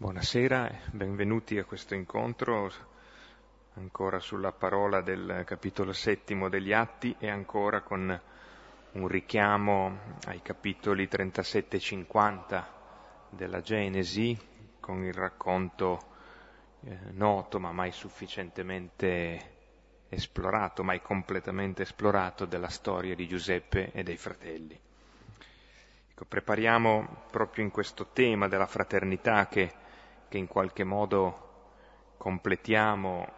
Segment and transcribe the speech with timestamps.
[0.00, 2.72] Buonasera benvenuti a questo incontro
[3.74, 8.20] ancora sulla parola del capitolo settimo degli Atti e ancora con
[8.92, 12.72] un richiamo ai capitoli 37 e 50
[13.28, 14.34] della Genesi
[14.80, 15.98] con il racconto
[16.84, 19.56] eh, noto ma mai sufficientemente
[20.08, 24.80] esplorato, mai completamente esplorato della storia di Giuseppe e dei fratelli.
[26.08, 29.88] Ecco, prepariamo proprio in questo tema della fraternità che
[30.30, 31.48] che in qualche modo
[32.16, 33.32] completiamo,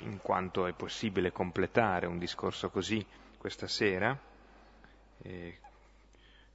[0.00, 3.04] in quanto è possibile completare un discorso così
[3.38, 4.16] questa sera,
[5.22, 5.58] eh,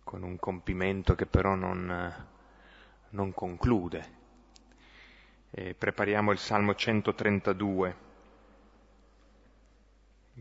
[0.04, 2.28] con un compimento che però non,
[3.10, 4.18] non conclude.
[5.50, 7.96] Eh, prepariamo il Salmo 132,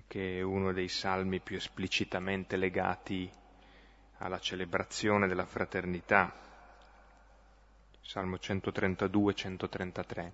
[0.07, 3.31] che è uno dei salmi più esplicitamente legati
[4.19, 6.48] alla celebrazione della fraternità
[8.09, 10.33] Salmo 132, 133.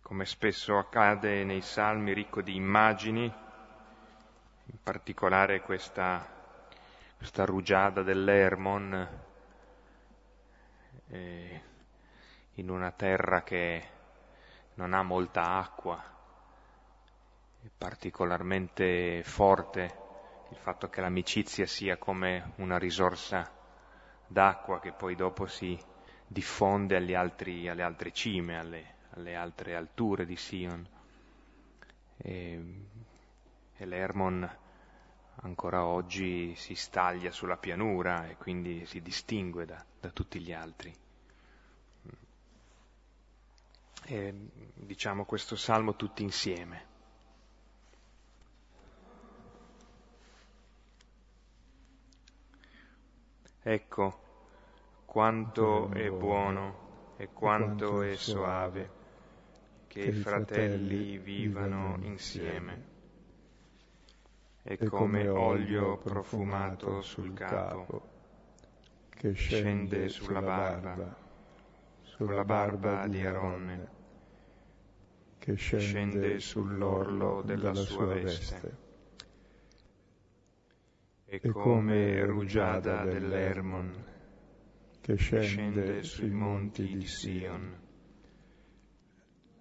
[0.00, 6.26] Come spesso accade nei salmi ricco di immagini, in particolare questa,
[7.18, 9.08] questa rugiada dell'Ermon
[11.08, 11.62] eh,
[12.54, 13.88] in una terra che
[14.76, 16.02] non ha molta acqua,
[17.60, 20.06] è particolarmente forte
[20.50, 23.50] il fatto che l'amicizia sia come una risorsa
[24.26, 25.78] d'acqua che poi dopo si
[26.26, 30.86] diffonde altri, alle altre cime, alle, alle, altre alture di Sion.
[32.16, 32.84] E,
[33.76, 34.56] e l'Hermon
[35.40, 40.94] ancora oggi si staglia sulla pianura e quindi si distingue da, da tutti gli altri.
[44.04, 44.34] E,
[44.74, 46.96] diciamo questo salmo tutti insieme.
[53.70, 54.18] Ecco
[55.04, 58.90] quanto è buono e quanto è soave
[59.88, 62.82] che i fratelli vivano insieme.
[64.62, 68.08] È come olio profumato sul capo
[69.10, 71.14] che scende sulla barba,
[72.00, 73.88] sulla barba di Aronne,
[75.36, 78.87] che scende sull'orlo della sua veste
[81.30, 84.04] è come rugiada dell'Ermon
[85.02, 87.76] che scende sui monti di Sion.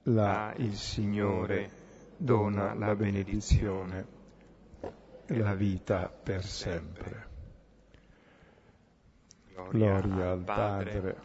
[0.03, 1.69] Là il Signore
[2.15, 4.07] dona la benedizione
[5.25, 7.27] e la vita per sempre.
[9.69, 11.17] Gloria al Padre,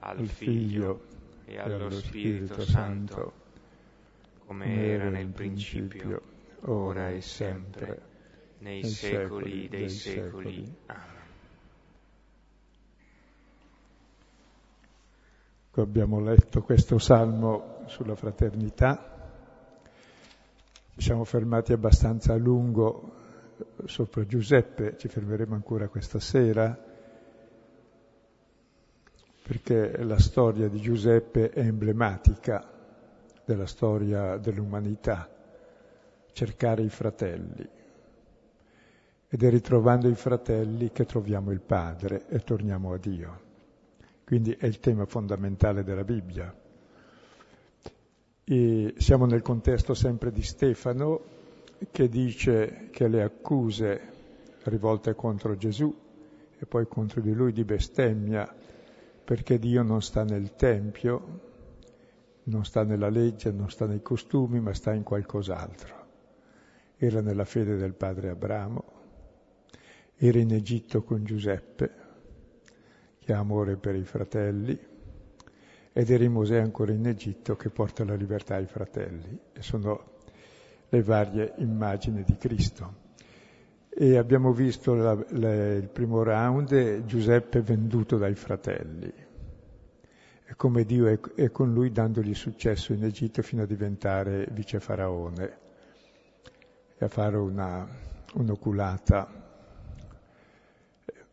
[0.00, 1.06] al Figlio
[1.46, 3.32] e allo Spirito Santo,
[4.44, 6.20] come era nel principio,
[6.64, 8.14] ora e sempre
[8.58, 10.74] nei secoli dei secoli.
[10.86, 11.14] Amen.
[15.78, 19.42] Abbiamo letto questo salmo sulla fraternità,
[20.94, 23.12] ci siamo fermati abbastanza a lungo
[23.84, 26.74] sopra Giuseppe, ci fermeremo ancora questa sera,
[29.42, 32.66] perché la storia di Giuseppe è emblematica
[33.44, 35.28] della storia dell'umanità,
[36.32, 37.68] cercare i fratelli
[39.36, 43.40] ed è ritrovando i fratelli che troviamo il Padre e torniamo a Dio.
[44.24, 46.58] Quindi è il tema fondamentale della Bibbia.
[48.44, 51.20] E siamo nel contesto sempre di Stefano
[51.90, 54.00] che dice che le accuse
[54.62, 55.94] rivolte contro Gesù
[56.58, 58.50] e poi contro di lui di bestemmia
[59.22, 61.40] perché Dio non sta nel Tempio,
[62.44, 66.06] non sta nella legge, non sta nei costumi, ma sta in qualcos'altro.
[66.96, 68.95] Era nella fede del padre Abramo,
[70.18, 71.90] era in Egitto con Giuseppe,
[73.18, 74.78] che ha amore per i fratelli,
[75.92, 79.38] ed era in Mosè ancora in Egitto che porta la libertà ai fratelli.
[79.52, 80.14] E sono
[80.88, 83.04] le varie immagini di Cristo.
[83.88, 89.12] E abbiamo visto la, la, il primo round, Giuseppe venduto dai fratelli.
[90.48, 94.80] E come Dio è, è, con lui dandogli successo in Egitto fino a diventare vice
[94.80, 95.58] faraone
[96.98, 97.86] e a fare una,
[98.34, 99.45] un'oculata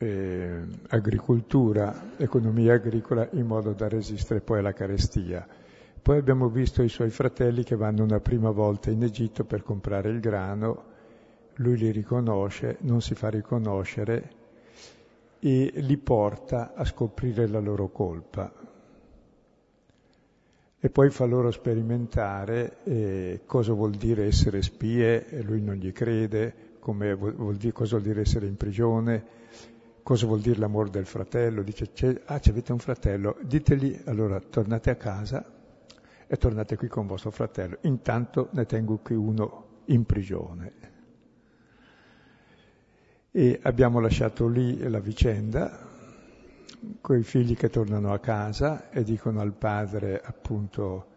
[0.03, 5.47] eh, agricoltura, economia agricola, in modo da resistere poi alla carestia.
[6.01, 10.09] Poi abbiamo visto i suoi fratelli che vanno una prima volta in Egitto per comprare
[10.09, 10.91] il grano,
[11.55, 14.41] lui li riconosce, non si fa riconoscere
[15.39, 18.51] e li porta a scoprire la loro colpa.
[20.79, 25.93] E poi fa loro sperimentare eh, cosa vuol dire essere spie, e lui non gli
[25.93, 29.42] crede, vuol dire, cosa vuol dire essere in prigione,
[30.03, 31.89] cosa vuol dire l'amore del fratello, dice,
[32.25, 35.43] ah, avete un fratello, ditegli, allora tornate a casa
[36.27, 40.71] e tornate qui con vostro fratello, intanto ne tengo qui uno in prigione.
[43.31, 45.89] E abbiamo lasciato lì la vicenda,
[46.99, 51.11] con i figli che tornano a casa e dicono al padre appunto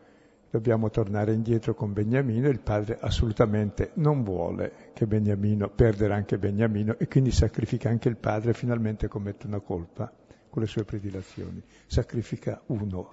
[0.57, 6.97] dobbiamo tornare indietro con Beniamino, il padre assolutamente non vuole che Beniamino, perdere anche Beniamino
[6.99, 10.11] e quindi sacrifica anche il padre e finalmente commette una colpa
[10.49, 13.13] con le sue predilazioni, sacrifica uno.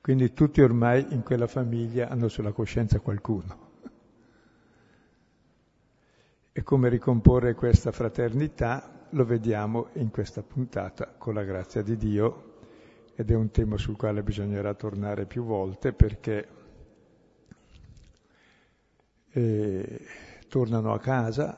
[0.00, 3.70] Quindi tutti ormai in quella famiglia hanno sulla coscienza qualcuno.
[6.52, 12.51] E come ricomporre questa fraternità lo vediamo in questa puntata con la grazia di Dio
[13.14, 16.48] ed è un tema sul quale bisognerà tornare più volte perché
[19.30, 20.00] eh,
[20.48, 21.56] tornano a casa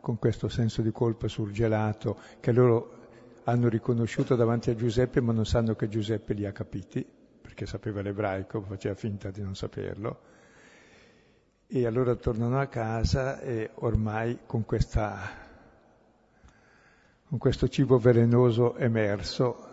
[0.00, 2.96] con questo senso di colpa surgelato che loro
[3.44, 7.06] hanno riconosciuto davanti a Giuseppe ma non sanno che Giuseppe li ha capiti
[7.40, 10.20] perché sapeva l'ebraico, faceva finta di non saperlo.
[11.66, 15.18] E allora tornano a casa e ormai con, questa,
[17.26, 19.67] con questo cibo velenoso emerso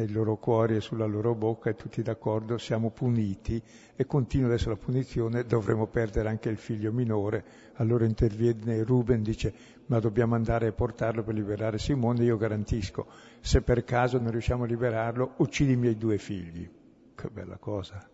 [0.00, 3.62] nei loro cuori e sulla loro bocca e tutti d'accordo siamo puniti
[3.94, 7.44] e continua adesso la punizione, dovremo perdere anche il figlio minore.
[7.74, 9.52] Allora interviene Ruben, dice
[9.86, 13.06] ma dobbiamo andare a portarlo per liberare Simone, io garantisco,
[13.40, 16.68] se per caso non riusciamo a liberarlo, uccidi i miei due figli.
[17.14, 18.08] Che bella cosa.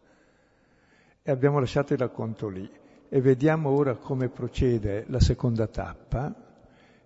[1.23, 2.69] E abbiamo lasciato il racconto lì
[3.09, 6.35] e vediamo ora come procede la seconda tappa,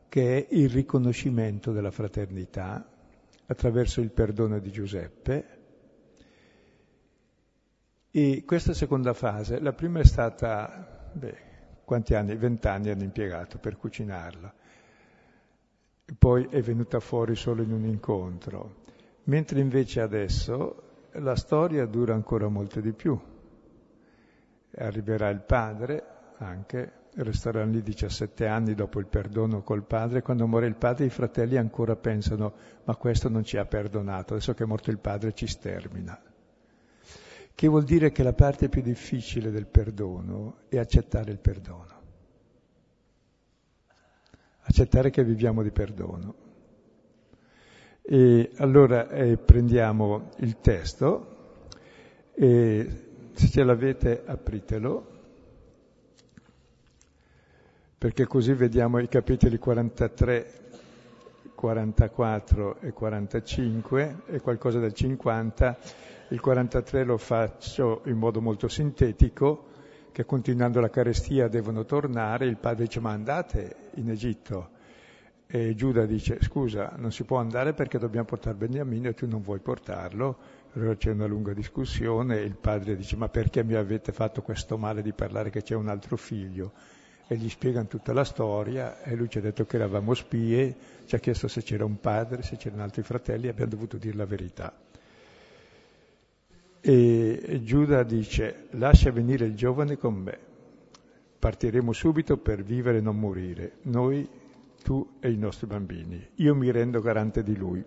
[0.08, 2.86] che è il riconoscimento della fraternità
[3.50, 5.58] attraverso il perdono di Giuseppe.
[8.12, 11.48] E questa seconda fase, la prima è stata, beh,
[11.84, 12.36] quanti anni?
[12.36, 14.54] Vent'anni hanno impiegato per cucinarla.
[16.16, 18.84] Poi è venuta fuori solo in un incontro.
[19.24, 23.18] Mentre invece adesso la storia dura ancora molto di più.
[24.76, 26.04] Arriverà il padre
[26.38, 31.10] anche resteranno lì 17 anni dopo il perdono col padre, quando muore il padre i
[31.10, 32.52] fratelli ancora pensano
[32.84, 36.20] ma questo non ci ha perdonato, adesso che è morto il padre ci stermina.
[37.54, 41.98] Che vuol dire che la parte più difficile del perdono è accettare il perdono.
[44.62, 46.34] Accettare che viviamo di perdono.
[48.02, 51.58] E allora eh, prendiamo il testo
[52.32, 52.88] e
[53.32, 55.19] se ce l'avete apritelo
[58.00, 60.52] perché così vediamo i capitoli 43,
[61.54, 65.78] 44 e 45 e qualcosa del 50.
[66.28, 69.66] Il 43 lo faccio in modo molto sintetico,
[70.12, 74.70] che continuando la carestia devono tornare, il padre dice ma andate in Egitto.
[75.46, 79.42] E Giuda dice scusa, non si può andare perché dobbiamo portare Beniamino e tu non
[79.42, 80.38] vuoi portarlo.
[80.72, 85.02] Allora c'è una lunga discussione il padre dice ma perché mi avete fatto questo male
[85.02, 86.72] di parlare che c'è un altro figlio?
[87.32, 90.74] E gli spiegano tutta la storia e lui ci ha detto che eravamo spie,
[91.06, 94.16] ci ha chiesto se c'era un padre, se c'erano altri fratelli e abbiamo dovuto dire
[94.16, 94.76] la verità.
[96.80, 100.36] E Giuda dice, lascia venire il giovane con me,
[101.38, 104.28] partiremo subito per vivere e non morire, noi,
[104.82, 106.30] tu e i nostri bambini.
[106.36, 107.80] Io mi rendo garante di lui.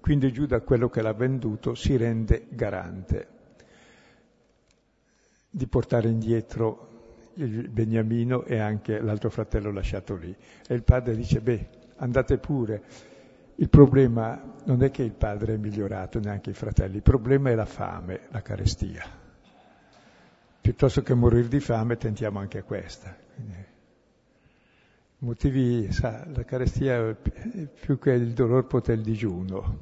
[0.00, 3.28] Quindi Giuda, quello che l'ha venduto, si rende garante
[5.48, 6.91] di portare indietro
[7.34, 10.34] Beniamino e anche l'altro fratello lasciato lì.
[10.66, 12.82] E il padre dice, beh, andate pure.
[13.56, 17.54] Il problema non è che il padre è migliorato, neanche i fratelli, il problema è
[17.54, 19.04] la fame, la carestia.
[20.60, 23.16] Piuttosto che morire di fame tentiamo anche questa.
[23.34, 23.64] Quindi,
[25.18, 29.80] motivi, sa, la carestia più che il dolore potè il digiuno,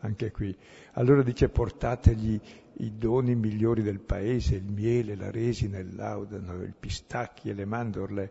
[0.00, 0.56] anche qui.
[0.92, 2.40] Allora dice portategli
[2.80, 7.64] i doni migliori del paese, il miele, la resina, il laudano, i pistacchi e le
[7.64, 8.30] mandorle,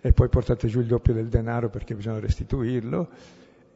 [0.00, 3.08] e poi portate giù il doppio del denaro perché bisogna restituirlo,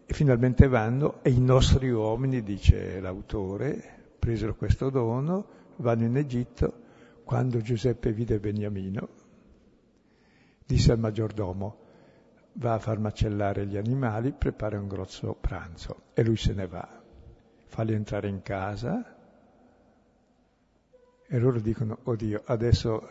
[0.06, 3.82] e finalmente vanno e i nostri uomini, dice l'autore,
[4.18, 6.82] presero questo dono, vanno in Egitto,
[7.24, 9.08] quando Giuseppe vide Beniamino,
[10.66, 11.82] disse al maggiordomo,
[12.54, 17.02] va a far macellare gli animali, prepara un grosso pranzo, e lui se ne va,
[17.74, 19.16] falli entrare in casa,
[21.26, 23.08] e loro dicono, oddio, adesso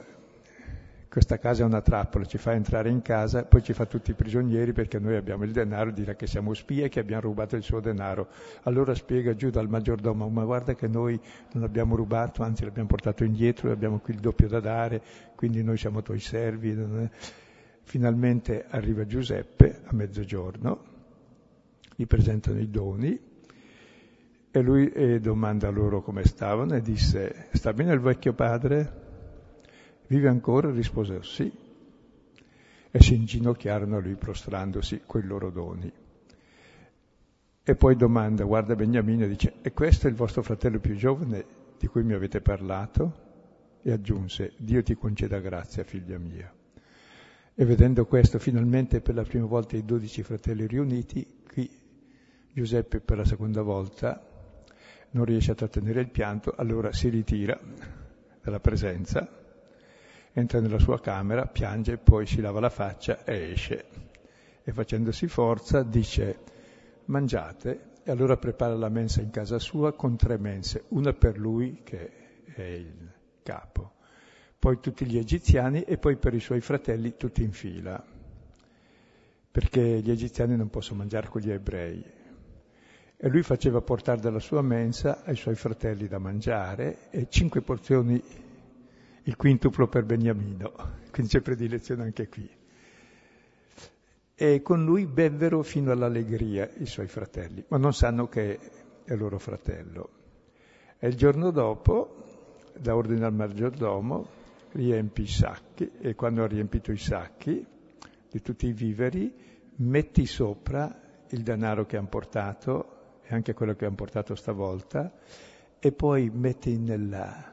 [1.10, 4.72] questa casa è una trappola, ci fa entrare in casa, poi ci fa tutti prigionieri
[4.72, 7.82] perché noi abbiamo il denaro, dirà che siamo spie e che abbiamo rubato il suo
[7.82, 8.30] denaro.
[8.64, 11.20] Allora spiega giù dal maggiordomo, ma guarda che noi
[11.52, 15.02] non abbiamo rubato, anzi l'abbiamo portato indietro, abbiamo qui il doppio da dare,
[15.36, 16.74] quindi noi siamo tuoi servi.
[17.82, 20.84] Finalmente arriva Giuseppe a mezzogiorno,
[21.98, 23.32] gli presentano i doni
[24.56, 29.02] e lui eh, domanda loro come stavano e disse, sta bene il vecchio padre?
[30.06, 30.70] Vive ancora?
[30.70, 31.52] Risposero sì.
[32.92, 35.92] E si inginocchiarono a lui prostrandosi coi loro doni.
[37.64, 41.44] E poi domanda, guarda Beniamino e dice, e questo è il vostro fratello più giovane
[41.80, 43.22] di cui mi avete parlato?
[43.82, 46.54] E aggiunse, Dio ti conceda grazia, figlia mia.
[47.56, 51.68] E vedendo questo, finalmente per la prima volta i dodici fratelli riuniti, qui
[52.54, 54.28] Giuseppe per la seconda volta
[55.14, 57.60] non riesce a trattenere il pianto, allora si ritira
[58.42, 59.28] dalla presenza,
[60.34, 63.86] entra nella sua camera, piange, poi si lava la faccia e esce.
[64.64, 66.40] E facendosi forza dice,
[67.06, 71.82] mangiate, e allora prepara la mensa in casa sua con tre mense, una per lui
[71.84, 73.12] che è il
[73.44, 73.94] capo,
[74.58, 78.04] poi tutti gli egiziani e poi per i suoi fratelli tutti in fila,
[79.52, 82.22] perché gli egiziani non possono mangiare con gli ebrei.
[83.24, 88.22] E lui faceva portare dalla sua mensa ai suoi fratelli da mangiare e cinque porzioni,
[89.24, 90.74] il quintuplo per Beniamino,
[91.10, 92.50] quindi c'è predilezione anche qui.
[94.36, 98.60] E con lui bevvero fino all'allegria i suoi fratelli, ma non sanno che
[99.06, 100.10] è loro fratello.
[101.00, 104.28] E il giorno dopo da ordine al maggiordomo,
[104.74, 107.66] riempi i sacchi e quando ha riempito i sacchi
[108.30, 109.34] di tutti i viveri,
[109.78, 110.94] metti sopra
[111.30, 115.12] il denaro che hanno portato e anche quello che hanno portato stavolta
[115.80, 117.52] e poi metti nella,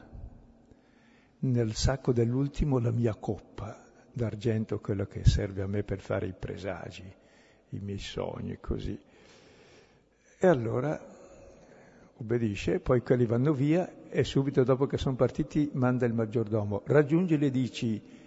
[1.39, 6.33] nel sacco dell'ultimo la mia coppa d'argento, quello che serve a me per fare i
[6.37, 7.11] presagi,
[7.69, 8.99] i miei sogni, così.
[10.39, 10.99] E allora
[12.17, 17.47] obbedisce, poi quelli vanno via e subito dopo che sono partiti manda il maggiordomo, raggiungili
[17.47, 18.19] e dici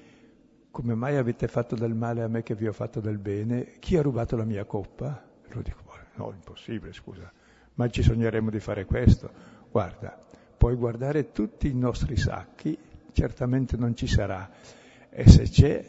[0.74, 3.78] come mai avete fatto del male a me che vi ho fatto del bene?
[3.78, 5.24] Chi ha rubato la mia coppa?
[5.50, 5.83] Lo dico,
[6.16, 7.30] no, impossibile, scusa,
[7.74, 9.30] ma ci sogneremo di fare questo.
[9.70, 10.18] Guarda,
[10.56, 12.76] puoi guardare tutti i nostri sacchi,
[13.12, 14.50] certamente non ci sarà.
[15.10, 15.84] E se c'è,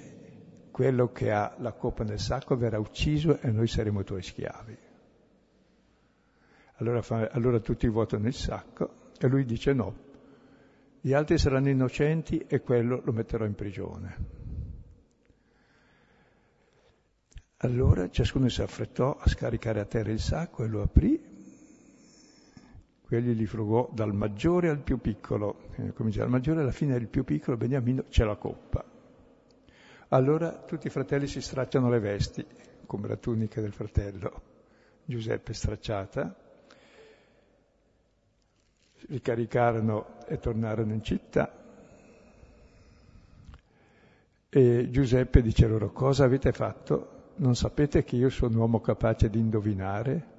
[0.71, 4.77] quello che ha la coppa nel sacco verrà ucciso e noi saremo tuoi schiavi.
[6.79, 9.95] Allora, fa, allora tutti votano il sacco e lui dice no,
[10.99, 14.34] gli altri saranno innocenti e quello lo metterò in prigione.
[17.59, 21.33] Allora ciascuno si affrettò a scaricare a terra il sacco e lo aprì.
[23.01, 25.69] Quelli li frugò dal maggiore al più piccolo.
[25.75, 28.83] Eh, diceva, dal maggiore alla fine del più piccolo, Beniamino, c'è la coppa.
[30.09, 32.45] Allora tutti i fratelli si stracciano le vesti,
[32.85, 34.53] come la tunica del fratello
[35.05, 36.35] Giuseppe stracciata,
[39.07, 41.63] li caricarono e tornarono in città.
[44.49, 47.14] E Giuseppe dice loro, cosa avete fatto?
[47.37, 50.33] Non sapete che io sono un uomo capace di indovinare?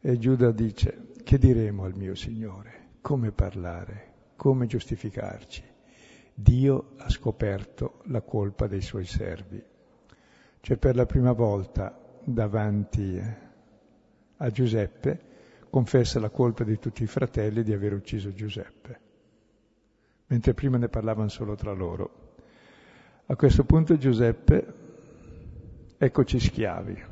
[0.00, 2.88] E Giuda dice, che diremo al mio Signore?
[3.00, 4.14] Come parlare?
[4.34, 5.62] Come giustificarci?
[6.34, 9.62] Dio ha scoperto la colpa dei suoi servi.
[10.60, 13.20] Cioè per la prima volta davanti
[14.36, 15.20] a Giuseppe
[15.70, 19.00] confessa la colpa di tutti i fratelli di aver ucciso Giuseppe,
[20.26, 22.26] mentre prima ne parlavano solo tra loro.
[23.26, 24.77] A questo punto Giuseppe,
[26.00, 27.04] eccoci schiavi,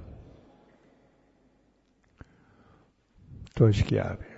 [3.52, 4.34] tuoi schiavi.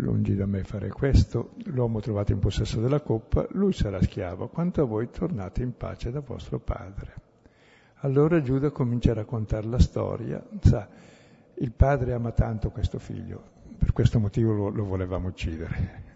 [0.00, 4.82] Lungi da me fare questo, l'uomo trovato in possesso della coppa, lui sarà schiavo, quanto
[4.82, 7.14] a voi tornate in pace da vostro padre.
[8.02, 10.86] Allora Giuda comincia a raccontare la storia, sa,
[11.54, 16.06] il padre ama tanto questo figlio, per questo motivo lo, lo volevamo uccidere.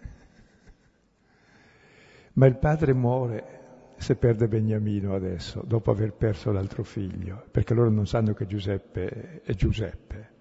[2.33, 3.61] Ma il padre muore
[3.97, 9.41] se perde Beniamino adesso, dopo aver perso l'altro figlio, perché loro non sanno che Giuseppe
[9.43, 10.31] è Giuseppe.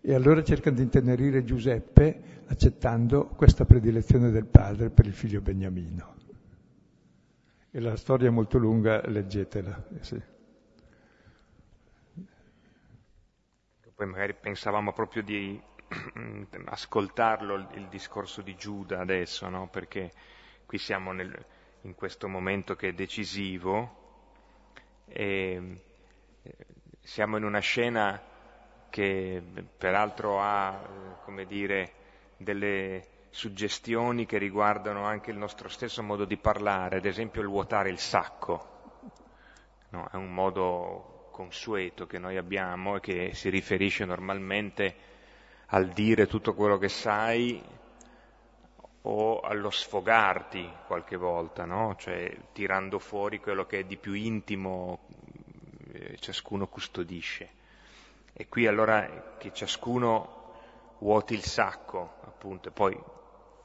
[0.00, 6.14] E allora cercano di intenerire Giuseppe accettando questa predilezione del padre per il figlio Beniamino.
[7.72, 9.84] E la storia è molto lunga, leggetela.
[10.00, 10.22] Sì.
[13.96, 15.60] Poi magari pensavamo proprio di
[16.66, 19.68] ascoltarlo il, discorso di Giuda adesso, no?
[19.68, 20.10] perché
[20.66, 21.44] qui siamo nel,
[21.82, 24.04] in questo momento che è decisivo
[25.06, 25.80] e
[26.42, 26.56] eh,
[27.00, 28.20] siamo in una scena
[28.90, 29.42] che
[29.76, 31.92] peraltro ha, come dire,
[32.36, 37.90] delle suggestioni che riguardano anche il nostro stesso modo di parlare, ad esempio il vuotare
[37.90, 38.74] il sacco.
[39.90, 45.15] No, è un modo consueto che noi abbiamo e che si riferisce normalmente
[45.66, 47.62] al dire tutto quello che sai
[49.02, 51.94] o allo sfogarti qualche volta, no?
[51.96, 55.06] cioè tirando fuori quello che è di più intimo
[55.92, 57.50] eh, ciascuno custodisce.
[58.32, 60.34] E qui allora che ciascuno
[60.98, 62.98] vuoti il sacco, appunto, e poi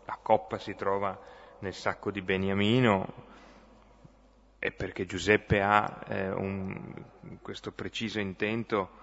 [0.05, 1.19] la coppa si trova
[1.59, 3.29] nel sacco di Beniamino,
[4.59, 6.93] è perché Giuseppe ha eh, un,
[7.41, 8.99] questo preciso intento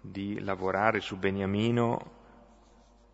[0.00, 2.22] di lavorare su Beniamino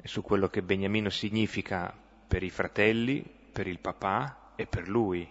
[0.03, 1.95] e su quello che Beniamino significa
[2.27, 5.29] per i fratelli, per il papà e per lui.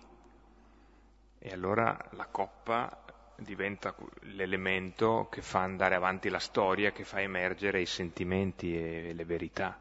[1.40, 3.04] E allora la coppa
[3.38, 9.26] diventa l'elemento che fa andare avanti la storia, che fa emergere i sentimenti e le
[9.26, 9.80] verità.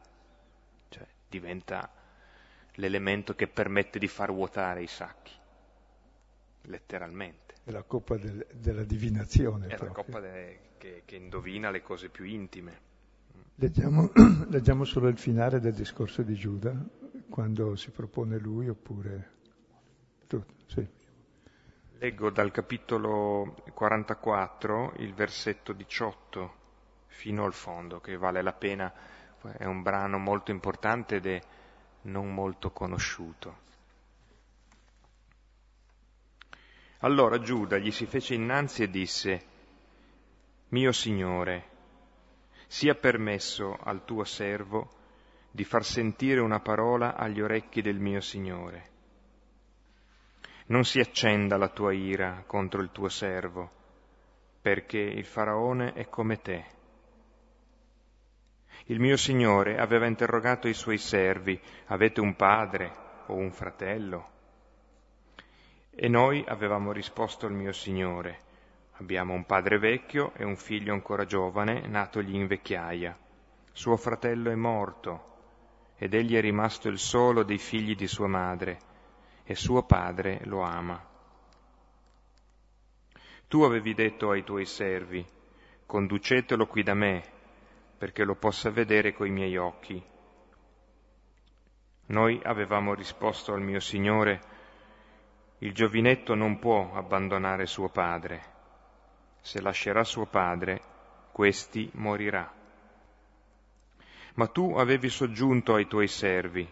[0.89, 1.91] Cioè diventa
[2.75, 5.33] l'elemento che permette di far vuotare i sacchi,
[6.63, 7.55] letteralmente.
[7.65, 9.67] È la coppa del, della divinazione.
[9.67, 9.89] È proprio.
[9.89, 12.87] la coppa de, che, che indovina le cose più intime.
[13.57, 14.11] Leggiamo,
[14.49, 16.73] leggiamo solo il finale del discorso di Giuda,
[17.29, 19.31] quando si propone lui oppure
[20.27, 20.43] tu?
[20.67, 20.87] Sì.
[21.99, 26.55] Leggo dal capitolo 44 il versetto 18
[27.07, 28.93] fino al fondo, che vale la pena,
[29.57, 31.41] è un brano molto importante ed è
[32.03, 33.67] non molto conosciuto.
[36.99, 39.45] Allora Giuda gli si fece innanzi e disse,
[40.69, 41.78] Mio Signore,
[42.69, 44.91] sia permesso al tuo servo
[45.51, 48.97] di far sentire una parola agli orecchi del mio Signore.
[50.67, 53.71] Non si accenda la tua ira contro il tuo servo,
[54.61, 56.67] perché il faraone è come te.
[58.85, 62.93] Il mio Signore aveva interrogato i suoi servi, avete un padre
[63.27, 64.31] o un fratello?
[65.91, 68.41] E noi avevamo risposto al mio Signore,
[69.01, 73.17] Abbiamo un padre vecchio e un figlio ancora giovane, natogli in vecchiaia.
[73.71, 75.27] Suo fratello è morto
[75.97, 78.79] ed egli è rimasto il solo dei figli di sua madre
[79.45, 81.01] e suo padre lo ama.
[83.47, 85.25] Tu avevi detto ai tuoi servi,
[85.87, 87.23] conducetelo qui da me,
[87.97, 90.05] perché lo possa vedere coi miei occhi.
[92.07, 94.41] Noi avevamo risposto al mio Signore,
[95.59, 98.57] il giovinetto non può abbandonare suo padre
[99.49, 100.79] se lascerà suo padre,
[101.33, 102.53] questi morirà.
[104.35, 106.69] Ma tu avevi soggiunto ai tuoi servi,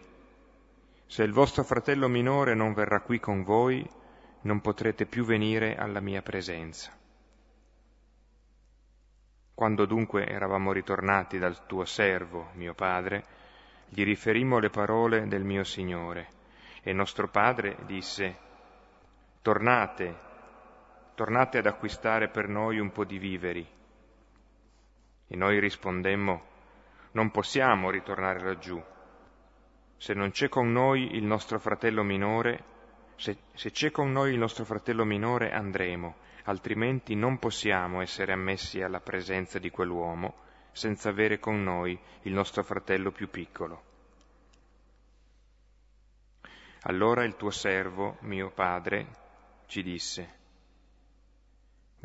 [1.07, 3.83] se il vostro fratello minore non verrà qui con voi,
[4.41, 6.95] non potrete più venire alla mia presenza.
[9.55, 13.25] Quando dunque eravamo ritornati dal tuo servo, mio padre,
[13.89, 16.27] gli riferimmo le parole del mio Signore,
[16.83, 18.37] e nostro padre disse,
[19.41, 20.25] Tornate
[21.17, 23.67] tornate ad acquistare per noi un po' di viveri.
[25.25, 26.43] E noi rispondemmo,
[27.13, 28.79] non possiamo ritornare laggiù.
[29.97, 32.63] Se non c'è con noi il nostro fratello minore,
[33.15, 38.83] se, se c'è con noi il nostro fratello minore andremo, altrimenti non possiamo essere ammessi
[38.83, 43.81] alla presenza di quell'uomo senza avere con noi il nostro fratello più piccolo.
[46.81, 49.07] Allora il tuo servo, mio padre,
[49.65, 50.36] ci disse,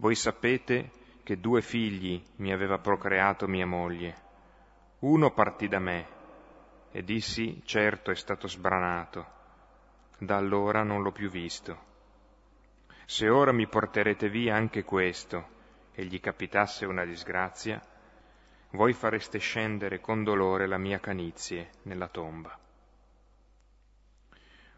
[0.02, 0.90] voi sapete
[1.22, 4.16] che due figli mi aveva procreato mia moglie.
[5.00, 6.06] Uno partì da me
[6.90, 9.24] e dissi, certo è stato sbranato.
[10.18, 11.90] Da allora non l'ho più visto.
[13.06, 15.60] Se ora mi porterete via anche questo
[15.92, 17.80] e gli capitasse una disgrazia,
[18.70, 22.58] voi fareste scendere con dolore la mia canizie nella tomba.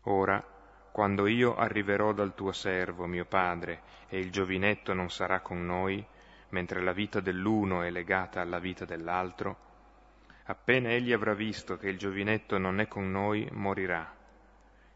[0.03, 0.54] Ora
[0.95, 6.07] quando io arriverò dal tuo servo, mio padre, e il giovinetto non sarà con noi,
[6.51, 9.57] mentre la vita dell'uno è legata alla vita dell'altro,
[10.45, 14.09] appena egli avrà visto che il giovinetto non è con noi, morirà,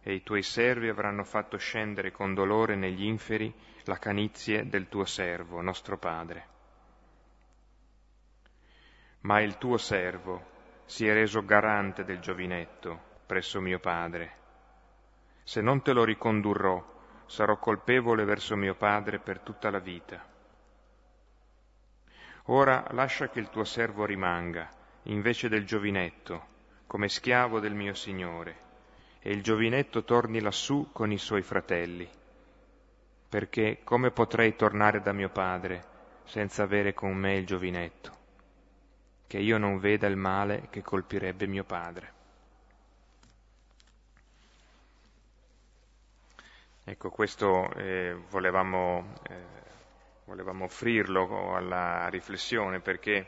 [0.01, 5.05] e i tuoi servi avranno fatto scendere con dolore negli inferi la canizie del tuo
[5.05, 6.47] servo, nostro padre.
[9.23, 10.45] Ma il tuo servo
[10.85, 14.39] si è reso garante del giovinetto presso mio padre,
[15.49, 16.85] se non te lo ricondurrò,
[17.25, 20.23] sarò colpevole verso mio padre per tutta la vita.
[22.49, 24.69] Ora lascia che il tuo servo rimanga,
[25.05, 26.45] invece del giovinetto,
[26.87, 28.57] come schiavo del mio Signore,
[29.21, 32.07] e il giovinetto torni lassù con i suoi fratelli.
[33.27, 35.83] Perché come potrei tornare da mio padre
[36.25, 38.17] senza avere con me il giovinetto?
[39.27, 42.17] Che io non veda il male che colpirebbe mio padre.
[46.91, 49.35] Ecco, questo eh, volevamo, eh,
[50.25, 53.27] volevamo offrirlo alla riflessione perché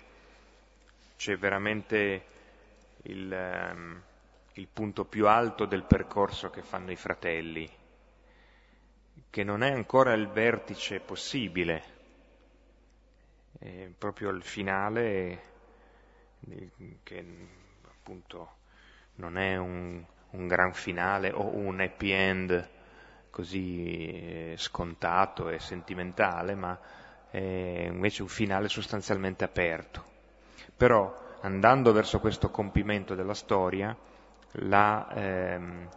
[1.18, 2.24] c'è veramente
[3.02, 4.02] il, ehm,
[4.54, 7.70] il punto più alto del percorso che fanno i fratelli,
[9.28, 11.82] che non è ancora il vertice possibile,
[13.58, 15.42] è proprio il finale
[17.02, 17.24] che
[17.90, 18.56] appunto
[19.16, 22.78] non è un, un gran finale o un happy end
[23.30, 26.78] così eh, scontato e sentimentale, ma
[27.30, 30.04] è invece un finale sostanzialmente aperto.
[30.76, 33.96] Però andando verso questo compimento della storia,
[34.52, 35.88] la ehm,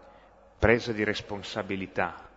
[0.60, 2.30] presa di responsabilità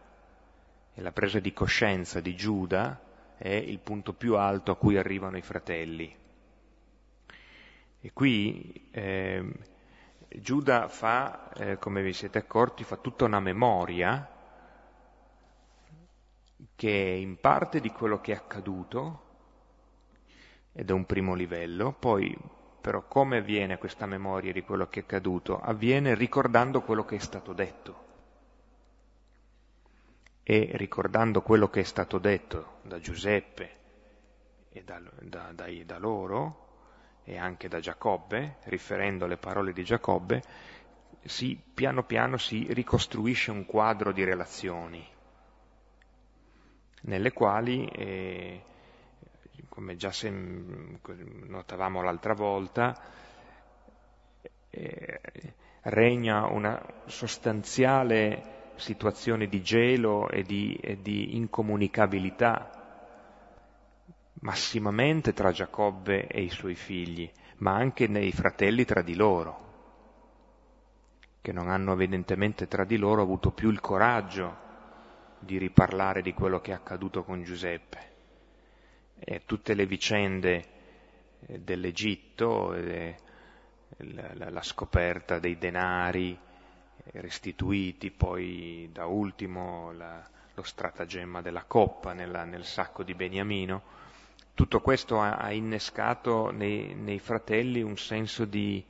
[0.95, 3.01] e la presa di coscienza di Giuda
[3.37, 6.15] è il punto più alto a cui arrivano i fratelli.
[8.01, 9.53] E qui eh,
[10.29, 14.36] Giuda fa, eh, come vi siete accorti, fa tutta una memoria
[16.75, 19.25] che in parte di quello che è accaduto,
[20.73, 22.37] ed è un primo livello, poi
[22.81, 25.59] però come avviene questa memoria di quello che è accaduto?
[25.59, 28.05] Avviene ricordando quello che è stato detto.
[30.43, 33.71] E ricordando quello che è stato detto da Giuseppe
[34.69, 36.67] e da, da, da, da loro,
[37.25, 40.43] e anche da Giacobbe, riferendo alle parole di Giacobbe,
[41.25, 45.05] si, piano piano si ricostruisce un quadro di relazioni,
[47.03, 48.63] nelle quali eh,
[49.77, 50.99] come già sem-
[51.49, 52.99] notavamo l'altra volta,
[54.71, 55.21] eh,
[55.83, 62.71] regna una sostanziale situazione di gelo e di, e di incomunicabilità,
[64.41, 69.65] massimamente tra Giacobbe e i suoi figli, ma anche nei fratelli tra di loro,
[71.43, 74.65] che non hanno evidentemente tra di loro avuto più il coraggio
[75.39, 78.15] di riparlare di quello che è accaduto con Giuseppe.
[79.19, 80.65] Eh, tutte le vicende
[81.47, 83.17] eh, dell'Egitto, eh,
[83.99, 92.13] la, la, scoperta dei denari eh, restituiti, poi da ultimo la, lo stratagemma della coppa
[92.13, 93.83] nella, nel sacco di Beniamino,
[94.55, 98.83] tutto questo ha, ha innescato nei, nei, fratelli un senso di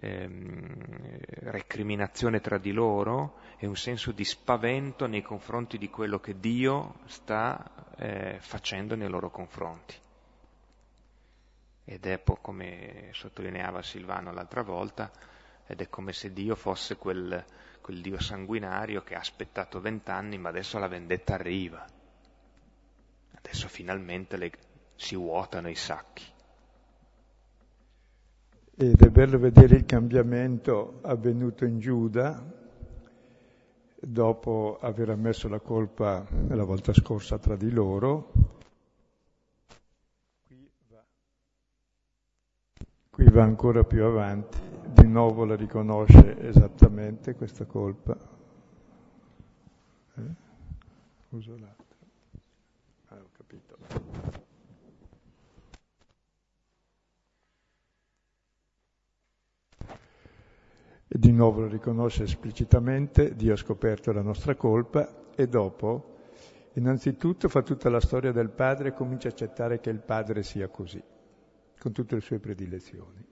[0.00, 6.38] ehm, recriminazione tra di loro e un senso di spavento nei confronti di quello che
[6.40, 9.94] Dio sta eh, facendo nei loro confronti.
[11.84, 15.10] Ed è, come sottolineava Silvano l'altra volta,
[15.66, 17.44] ed è come se Dio fosse quel,
[17.80, 21.84] quel Dio sanguinario che ha aspettato vent'anni, ma adesso la vendetta arriva.
[23.34, 24.52] Adesso finalmente le,
[24.94, 26.24] si vuotano i sacchi.
[28.82, 32.42] Ed è bello vedere il cambiamento avvenuto in Giuda,
[34.00, 38.32] dopo aver ammesso la colpa la volta scorsa tra di loro.
[40.46, 41.04] Qui va,
[43.10, 44.56] qui va ancora più avanti,
[44.94, 48.16] di nuovo la riconosce esattamente questa colpa.
[50.14, 50.22] Eh?
[51.28, 51.96] Uso l'altro.
[53.08, 54.39] Ah, ho capito.
[61.12, 66.18] Di nuovo lo riconosce esplicitamente, Dio ha scoperto la nostra colpa e dopo,
[66.74, 70.68] innanzitutto, fa tutta la storia del padre e comincia a accettare che il padre sia
[70.68, 71.02] così,
[71.80, 73.26] con tutte le sue predilezioni.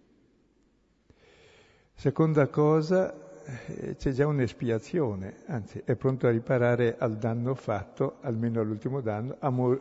[1.95, 3.15] Seconda cosa,
[3.45, 9.37] eh, c'è già un'espiazione, anzi è pronto a riparare al danno fatto, almeno all'ultimo danno,
[9.39, 9.81] a, mo-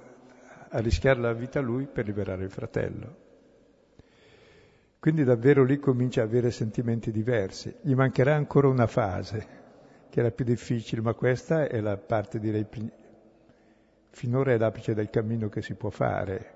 [0.70, 3.26] a rischiare la vita lui per liberare il fratello.
[5.00, 7.74] Quindi davvero lì comincia a avere sentimenti diversi.
[7.82, 9.48] Gli mancherà ancora una fase,
[10.10, 12.66] che è la più difficile, ma questa è la parte, direi,
[14.10, 16.56] finora è l'apice del cammino che si può fare.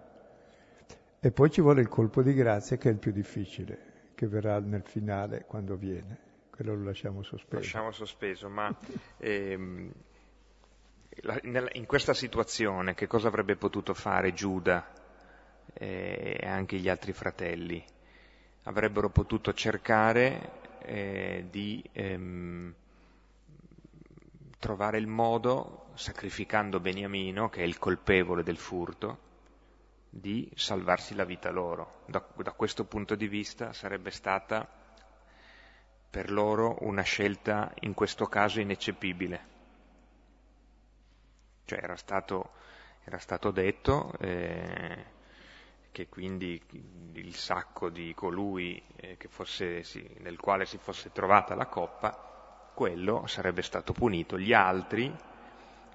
[1.20, 3.78] E poi ci vuole il colpo di grazia che è il più difficile,
[4.16, 6.30] che verrà nel finale quando viene.
[6.50, 7.62] Quello lo lasciamo sospeso.
[7.62, 8.76] Lasciamo sospeso, ma
[9.18, 9.92] ehm,
[11.74, 14.92] in questa situazione che cosa avrebbe potuto fare Giuda
[15.74, 17.86] e anche gli altri fratelli?
[18.64, 22.74] Avrebbero potuto cercare eh, di ehm,
[24.60, 29.30] trovare il modo, sacrificando Beniamino, che è il colpevole del furto,
[30.10, 32.04] di salvarsi la vita loro.
[32.06, 34.68] Da, da questo punto di vista sarebbe stata
[36.10, 39.50] per loro una scelta in questo caso ineccepibile.
[41.66, 42.52] Cioè era stato,
[43.06, 45.06] era stato detto eh,
[45.92, 46.62] che quindi
[47.14, 53.28] il sacco di colui eh, fosse, sì, nel quale si fosse trovata la coppa, quello
[53.28, 54.40] sarebbe stato punito.
[54.40, 55.14] Gli altri,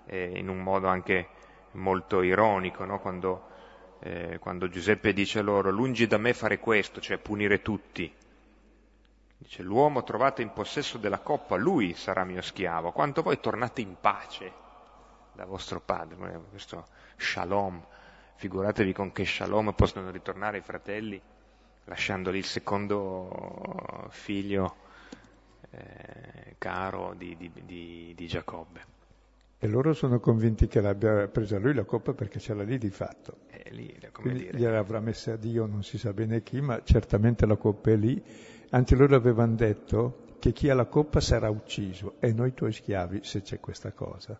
[0.07, 1.29] eh, in un modo anche
[1.73, 3.01] molto ironico, no?
[3.01, 3.49] quando,
[4.01, 8.13] eh, quando Giuseppe dice loro lungi da me fare questo, cioè punire tutti,
[9.39, 13.97] Dice, l'uomo trovato in possesso della coppa, lui sarà mio schiavo, quanto voi tornate in
[14.01, 14.53] pace
[15.33, 16.41] da vostro padre.
[16.49, 17.85] Questo shalom,
[18.37, 21.21] figuratevi con che shalom possono ritornare i fratelli
[21.87, 24.77] lasciandoli il secondo figlio
[25.71, 28.95] eh, caro di, di, di, di, Giacobbe.
[29.59, 32.91] E loro sono convinti che l'abbia presa lui la coppa perché ce l'ha lì di
[32.91, 33.39] fatto.
[33.47, 34.59] È lì, come Quindi dire.
[34.59, 38.23] gliel'avrà messa a Dio, non si sa bene chi, ma certamente la coppa è lì.
[38.71, 43.21] Anzi, loro avevano detto che chi ha la coppa sarà ucciso e noi tuoi schiavi
[43.23, 44.39] se c'è questa cosa.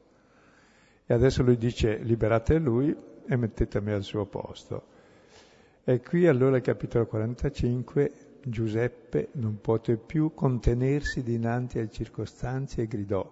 [1.07, 2.95] E adesso lui dice liberate lui
[3.27, 4.95] e mettetemi al suo posto.
[5.85, 8.13] E qui allora, capitolo 45,
[8.45, 13.29] Giuseppe non poté più contenersi dinanzi alle circostanze e gridò,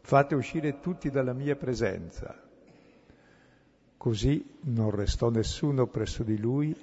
[0.00, 2.48] fate uscire tutti dalla mia presenza.
[3.96, 6.74] Così non restò nessuno presso di lui,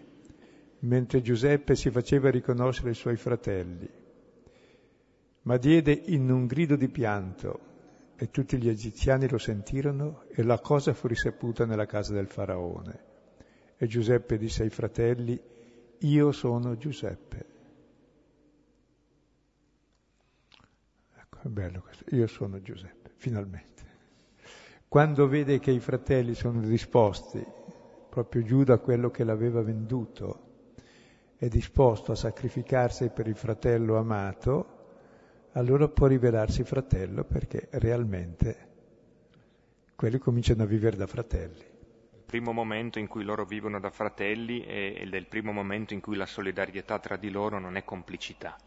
[0.80, 3.90] mentre Giuseppe si faceva riconoscere ai suoi fratelli.
[5.44, 7.60] Ma diede in un grido di pianto,
[8.20, 13.06] e tutti gli egiziani lo sentirono, e la cosa fu risaputa nella casa del faraone.
[13.78, 15.40] E Giuseppe disse ai fratelli,
[16.00, 17.46] io sono Giuseppe.
[21.16, 23.86] Ecco, è bello questo, io sono Giuseppe, finalmente.
[24.88, 27.46] Quando vede che i fratelli sono disposti,
[28.10, 30.46] proprio Giuda quello che l'aveva venduto,
[31.36, 34.77] è disposto a sacrificarsi per il fratello amato,
[35.58, 38.68] allora può rivelarsi fratello perché realmente
[39.96, 41.76] quelli cominciano a vivere da fratelli
[42.28, 46.18] primo momento in cui loro vivono da fratelli ed è il primo momento in cui
[46.18, 48.58] la solidarietà tra di loro non è complicità,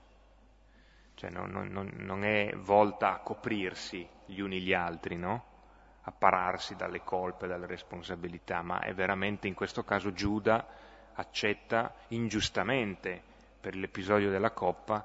[1.14, 5.44] cioè non, non, non è volta a coprirsi gli uni gli altri, no?
[6.00, 10.66] a pararsi dalle colpe, dalle responsabilità, ma è veramente in questo caso Giuda
[11.12, 13.22] accetta ingiustamente
[13.60, 15.04] per l'episodio della coppa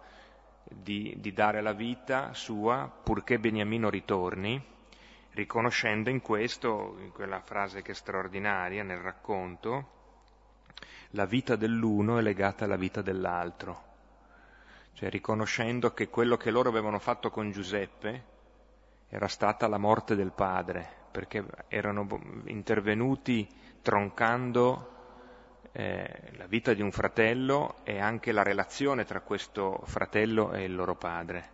[0.68, 4.74] di, di dare la vita sua purché Beniamino ritorni
[5.36, 9.92] riconoscendo in questo, in quella frase che è straordinaria nel racconto,
[11.10, 13.84] la vita dell'uno è legata alla vita dell'altro,
[14.94, 18.24] cioè riconoscendo che quello che loro avevano fatto con Giuseppe
[19.10, 22.08] era stata la morte del padre, perché erano
[22.46, 23.48] intervenuti
[23.82, 24.95] troncando
[25.78, 30.74] eh, la vita di un fratello e anche la relazione tra questo fratello e il
[30.74, 31.52] loro padre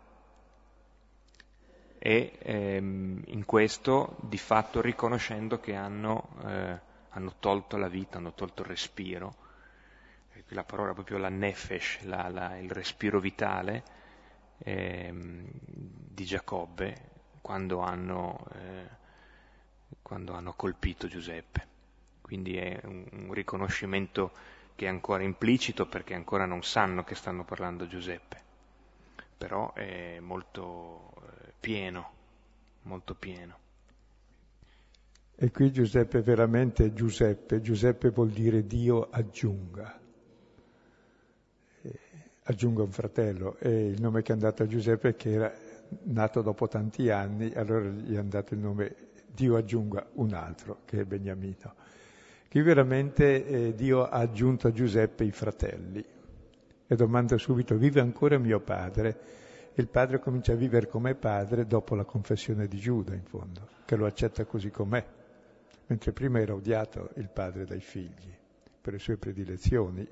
[1.97, 6.79] e ehm, in questo di fatto riconoscendo che hanno, eh,
[7.10, 9.36] hanno, tolto la vita, hanno tolto il respiro,
[10.49, 13.84] la parola proprio la nefesh, la, la, il respiro vitale
[14.57, 17.10] ehm, di Giacobbe
[17.41, 18.88] quando hanno, eh,
[20.01, 21.70] quando hanno, colpito Giuseppe.
[22.31, 24.31] Quindi è un, un riconoscimento
[24.75, 28.41] che è ancora implicito perché ancora non sanno che stanno parlando Giuseppe,
[29.37, 31.11] però è molto
[31.59, 32.11] pieno,
[32.83, 33.57] molto pieno.
[35.35, 39.99] E qui Giuseppe è veramente Giuseppe, Giuseppe vuol dire Dio aggiunga,
[41.81, 41.99] eh,
[42.43, 45.53] aggiunga un fratello, e il nome che è andato a Giuseppe che era
[46.03, 48.95] nato dopo tanti anni, allora gli è andato il nome
[49.27, 51.80] Dio aggiunga un altro, che è Beniamino.
[52.51, 56.03] Qui veramente eh, Dio ha aggiunto a Giuseppe i fratelli
[56.85, 59.39] e domanda subito, vive ancora mio padre?
[59.75, 63.95] il padre comincia a vivere come padre dopo la confessione di Giuda, in fondo, che
[63.95, 65.01] lo accetta così com'è,
[65.87, 68.35] mentre prima era odiato il padre dai figli
[68.81, 70.05] per le sue predilezioni.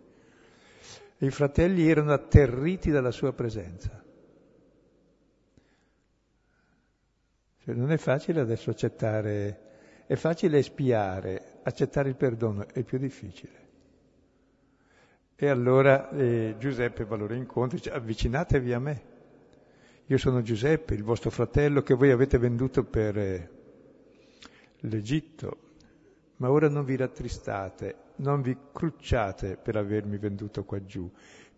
[1.18, 4.02] E I fratelli erano atterriti dalla sua presenza.
[7.64, 9.60] Cioè, non è facile adesso accettare,
[10.06, 13.68] è facile espiare, accettare il perdono è più difficile.
[15.36, 19.02] E allora eh, Giuseppe va loro incontro e dice avvicinatevi a me.
[20.08, 23.50] Io sono Giuseppe, il vostro fratello che voi avete venduto per eh,
[24.80, 25.58] l'Egitto,
[26.38, 31.10] ma ora non vi rattristate, non vi crucciate per avermi venduto qua giù,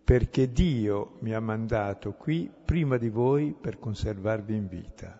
[0.04, 5.20] perché Dio mi ha mandato qui prima di voi per conservarvi in vita.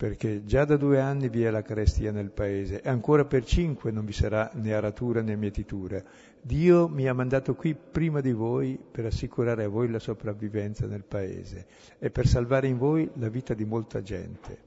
[0.00, 3.90] Perché già da due anni vi è la carestia nel paese e ancora per cinque
[3.90, 6.02] non vi sarà né aratura né mietitura.
[6.40, 11.04] Dio mi ha mandato qui prima di voi per assicurare a voi la sopravvivenza nel
[11.04, 11.66] paese
[11.98, 14.58] e per salvare in voi la vita di molta gente.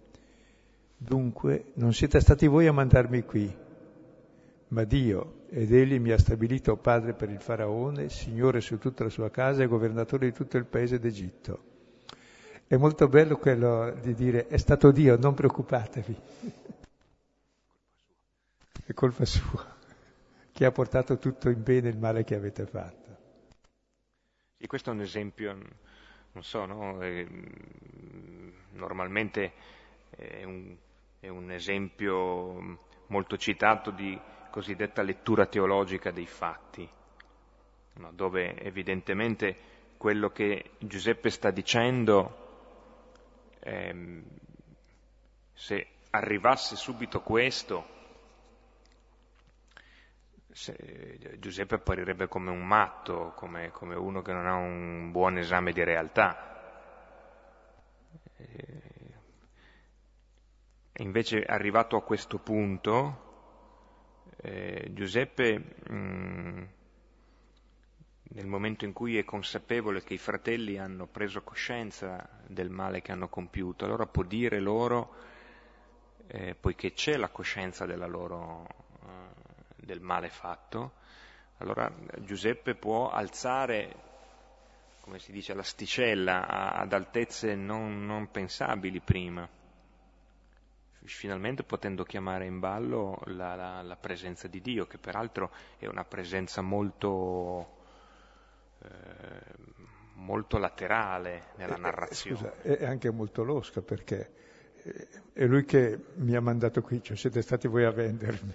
[0.95, 3.51] Dunque non siete stati voi a mandarmi qui,
[4.67, 9.09] ma Dio, ed Egli mi ha stabilito padre per il faraone, signore su tutta la
[9.09, 11.71] sua casa e governatore di tutto il paese d'Egitto.
[12.67, 16.17] È molto bello quello di dire è stato Dio, non preoccupatevi.
[18.85, 19.71] È colpa sua
[20.51, 23.01] che ha portato tutto in bene il male che avete fatto.
[24.57, 25.57] E questo è un esempio
[26.33, 26.97] non so, no?
[28.71, 29.53] normalmente
[30.09, 30.75] è un,
[31.19, 36.87] è un esempio molto citato di cosiddetta lettura teologica dei fatti,
[37.93, 38.11] no?
[38.13, 42.42] dove evidentemente quello che Giuseppe sta dicendo,
[43.63, 44.23] ehm,
[45.53, 47.91] se arrivasse subito questo,
[51.39, 55.83] Giuseppe apparirebbe come un matto, come, come, uno che non ha un buon esame di
[55.83, 56.51] realtà.
[60.95, 63.31] E invece arrivato a questo punto,
[64.37, 65.57] eh, Giuseppe,
[65.89, 66.63] mh, mm,
[68.35, 73.11] nel momento in cui è consapevole che i fratelli hanno preso coscienza del male che
[73.11, 75.13] hanno compiuto, allora può dire loro,
[76.27, 78.67] eh, poiché c'è la coscienza loro
[79.75, 80.93] del male fatto,
[81.57, 83.95] allora Giuseppe può alzare,
[85.01, 89.47] come si dice, l'asticella ad altezze non, non pensabili prima,
[91.03, 96.05] finalmente potendo chiamare in ballo la, la, la, presenza di Dio, che peraltro è una
[96.05, 97.82] presenza molto, eh,
[100.15, 102.37] molto laterale nella narrazione.
[102.37, 104.31] Scusa, è anche molto losca perché
[105.33, 108.53] è lui che mi ha mandato qui, cioè siete stati voi a vendermi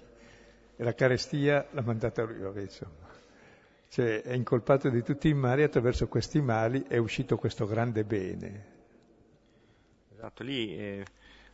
[0.76, 3.06] e la carestia l'ha mandata lui, vabbè, insomma.
[3.88, 8.76] Cioè è incolpato di tutti i mali, attraverso questi mali è uscito questo grande bene.
[10.14, 11.04] Esatto, lì, eh,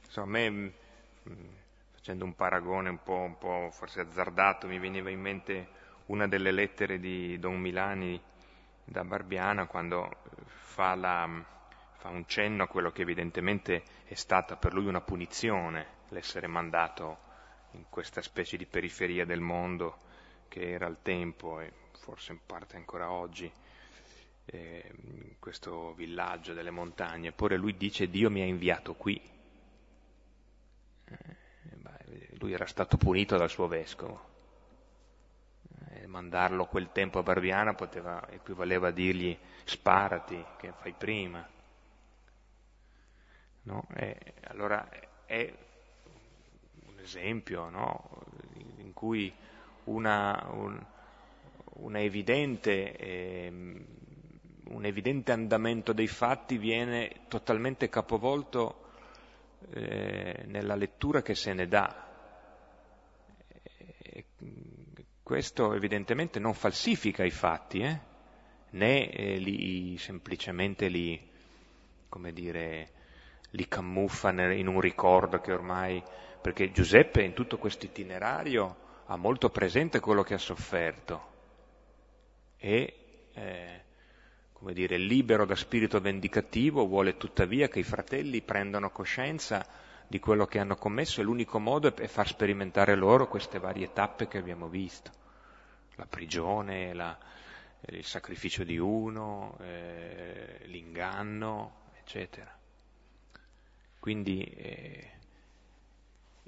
[0.04, 0.72] insomma, a me, mh,
[1.30, 1.48] mm,
[1.92, 5.68] facendo un paragone un po', un po' forse azzardato, mi veniva in mente
[6.06, 8.20] una delle lettere di Don Milani
[8.84, 10.10] da Barbiana quando
[10.46, 11.28] fa, la,
[11.96, 17.18] fa un cenno a quello che evidentemente è stata per lui una punizione, l'essere mandato
[17.72, 19.98] in questa specie di periferia del mondo
[20.48, 23.50] che era al tempo e forse in parte ancora oggi,
[24.46, 24.92] eh,
[25.38, 27.28] questo villaggio delle montagne.
[27.28, 29.20] Eppure lui dice Dio mi ha inviato qui.
[31.06, 31.42] Eh,
[32.38, 34.33] lui era stato punito dal suo vescovo.
[36.14, 41.44] Mandarlo quel tempo a Barbiana poteva, equivaleva a dirgli sparati, che fai prima.
[43.62, 43.84] No?
[43.96, 44.88] E allora
[45.26, 45.52] è
[47.00, 48.22] esempio no?
[48.76, 49.34] in cui
[49.86, 50.80] una, un,
[51.78, 58.82] una evidente, eh, un evidente andamento dei fatti viene totalmente capovolto
[59.72, 62.02] eh, nella lettura che se ne dà.
[65.24, 67.98] Questo evidentemente non falsifica i fatti, eh?
[68.72, 71.18] né eh, li, semplicemente li,
[72.32, 72.90] dire,
[73.50, 76.02] li camuffa in un ricordo che ormai
[76.42, 81.32] perché Giuseppe in tutto questo itinerario ha molto presente quello che ha sofferto
[82.58, 82.94] e,
[83.32, 83.82] eh,
[84.52, 89.66] come dire, libero da spirito vendicativo, vuole tuttavia che i fratelli prendano coscienza
[90.06, 94.28] di quello che hanno commesso e l'unico modo è far sperimentare loro queste varie tappe
[94.28, 95.10] che abbiamo visto,
[95.96, 97.16] la prigione, la,
[97.86, 102.56] il sacrificio di uno, eh, l'inganno, eccetera.
[103.98, 105.10] Quindi eh,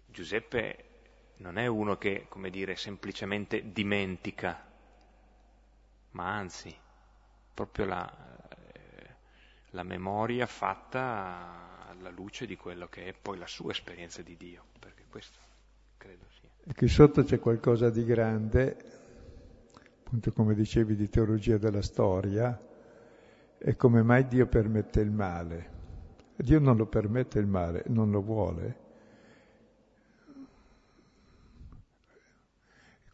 [0.06, 0.84] Giuseppe
[1.38, 4.64] non è uno che, come dire, semplicemente dimentica,
[6.12, 6.74] ma anzi,
[7.52, 9.14] proprio la, eh,
[9.70, 14.64] la memoria fatta alla luce di quello che è poi la sua esperienza di Dio,
[14.78, 15.38] perché questo
[15.96, 16.72] credo sia.
[16.74, 18.76] Qui sotto c'è qualcosa di grande,
[19.98, 22.60] appunto come dicevi di teologia della storia,
[23.58, 25.74] e come mai Dio permette il male.
[26.36, 28.84] Dio non lo permette il male, non lo vuole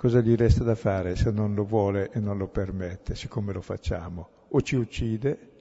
[0.02, 3.60] Cosa gli resta da fare se non lo vuole e non lo permette, siccome lo
[3.60, 4.30] facciamo?
[4.48, 5.51] O ci uccide,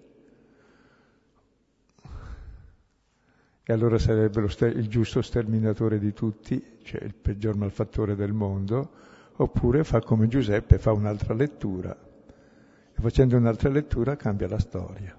[3.72, 8.92] allora sarebbe ster- il giusto sterminatore di tutti, cioè il peggior malfattore del mondo,
[9.36, 15.18] oppure fa come Giuseppe, fa un'altra lettura, e facendo un'altra lettura cambia la storia.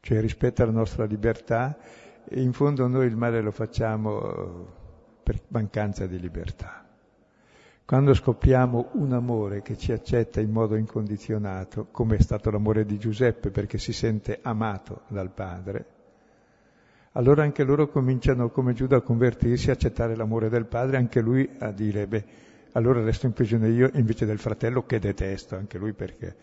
[0.00, 1.76] Cioè rispetta la nostra libertà
[2.24, 4.76] e in fondo noi il male lo facciamo
[5.22, 6.87] per mancanza di libertà.
[7.88, 12.98] Quando scopriamo un amore che ci accetta in modo incondizionato, come è stato l'amore di
[12.98, 15.86] Giuseppe perché si sente amato dal Padre,
[17.12, 21.48] allora anche loro cominciano come Giuda a convertirsi, a accettare l'amore del Padre, anche lui
[21.60, 22.24] a dire, beh,
[22.72, 26.36] allora resto in prigione io invece del fratello che detesto, anche lui perché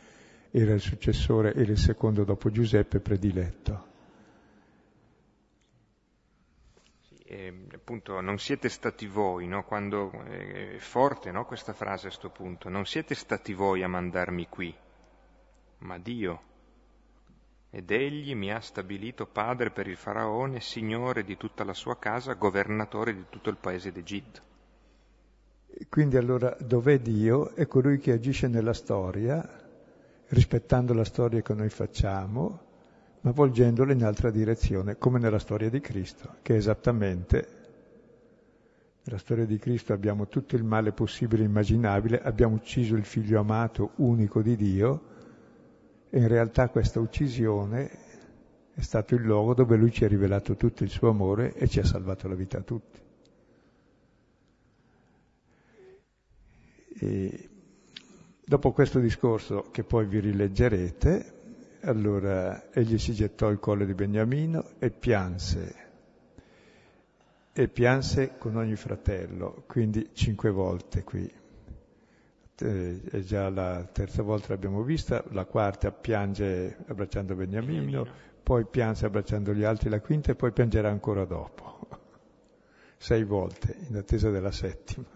[0.50, 3.94] era il successore, era il secondo dopo Giuseppe prediletto.
[7.36, 9.64] Eh, appunto non siete stati voi, no?
[9.64, 11.46] Quando, eh, è forte no?
[11.46, 14.74] questa frase a questo punto, non siete stati voi a mandarmi qui.
[15.80, 16.42] ma Dio.
[17.70, 22.34] Ed egli mi ha stabilito padre per il faraone, signore di tutta la sua casa,
[22.34, 24.42] governatore di tutto il paese d'Egitto.
[25.90, 27.54] Quindi allora dov'è Dio?
[27.54, 29.46] È colui che agisce nella storia,
[30.28, 32.65] rispettando la storia che noi facciamo,
[33.26, 37.48] ma volgendola in altra direzione, come nella storia di Cristo, che è esattamente
[39.02, 43.40] nella storia di Cristo abbiamo tutto il male possibile e immaginabile, abbiamo ucciso il figlio
[43.40, 45.02] amato unico di Dio
[46.12, 47.90] e in realtà questa uccisione
[48.76, 51.80] è stato il luogo dove lui ci ha rivelato tutto il suo amore e ci
[51.80, 53.00] ha salvato la vita a tutti.
[57.00, 57.50] E
[58.44, 61.35] dopo questo discorso, che poi vi rileggerete,
[61.86, 65.84] allora egli si gettò al collo di Beniamino e pianse
[67.54, 71.32] e pianse con ogni fratello, quindi cinque volte qui.
[72.58, 78.06] Eh, è già la terza volta l'abbiamo vista, la quarta piange abbracciando Beniamino,
[78.44, 81.88] poi piange abbracciando gli altri la quinta e poi piangerà ancora dopo.
[82.98, 85.08] Sei volte, in attesa della settima.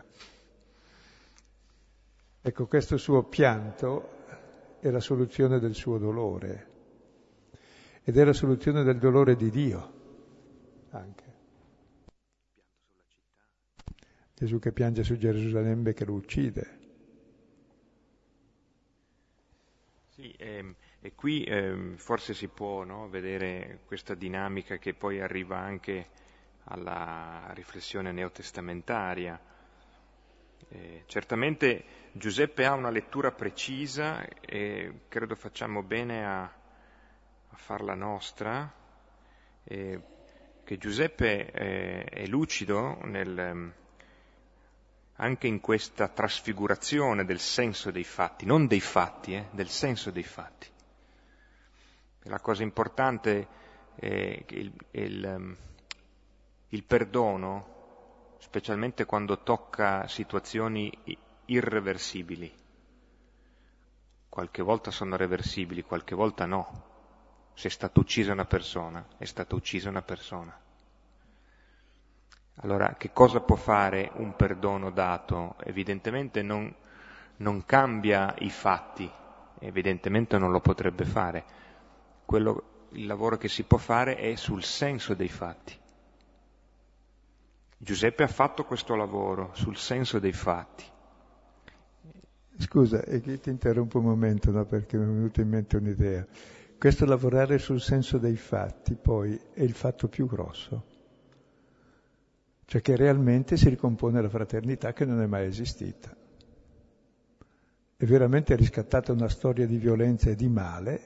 [2.42, 4.19] Ecco, questo suo pianto
[4.80, 6.68] è la soluzione del suo dolore
[8.04, 9.98] ed è la soluzione del dolore di Dio
[10.92, 11.38] anche.
[14.34, 16.78] Gesù che piange su Gerusalemme che lo uccide.
[20.08, 25.58] Sì, ehm, e qui ehm, forse si può no, vedere questa dinamica che poi arriva
[25.58, 26.08] anche
[26.66, 29.40] alla riflessione neotestamentaria.
[30.68, 38.72] Eh, certamente Giuseppe ha una lettura precisa e credo facciamo bene a, a farla nostra,
[39.64, 40.02] eh,
[40.64, 43.74] che Giuseppe eh, è lucido nel,
[45.16, 50.24] anche in questa trasfigurazione del senso dei fatti, non dei fatti, eh, del senso dei
[50.24, 50.68] fatti.
[52.24, 53.48] La cosa importante
[53.96, 55.58] è il, il, ehm,
[56.70, 57.79] il perdono,
[58.40, 60.92] specialmente quando tocca situazioni
[61.46, 62.52] irreversibili.
[64.30, 66.88] Qualche volta sono reversibili, qualche volta no.
[67.54, 70.58] Se è stata uccisa una persona, è stata uccisa una persona.
[72.62, 75.56] Allora, che cosa può fare un perdono dato?
[75.64, 76.74] Evidentemente non,
[77.38, 79.10] non cambia i fatti,
[79.60, 81.46] evidentemente non lo potrebbe fare.
[82.26, 85.78] Quello, il lavoro che si può fare è sul senso dei fatti.
[87.80, 90.84] Giuseppe ha fatto questo lavoro sul senso dei fatti.
[92.58, 96.28] Scusa, ti interrompo un momento, no, perché mi è venuta in mente un'idea.
[96.78, 100.98] Questo lavorare sul senso dei fatti poi è il fatto più grosso
[102.70, 106.16] cioè che realmente si ricompone la fraternità che non è mai esistita.
[107.98, 111.02] È veramente riscattata una storia di violenza e di male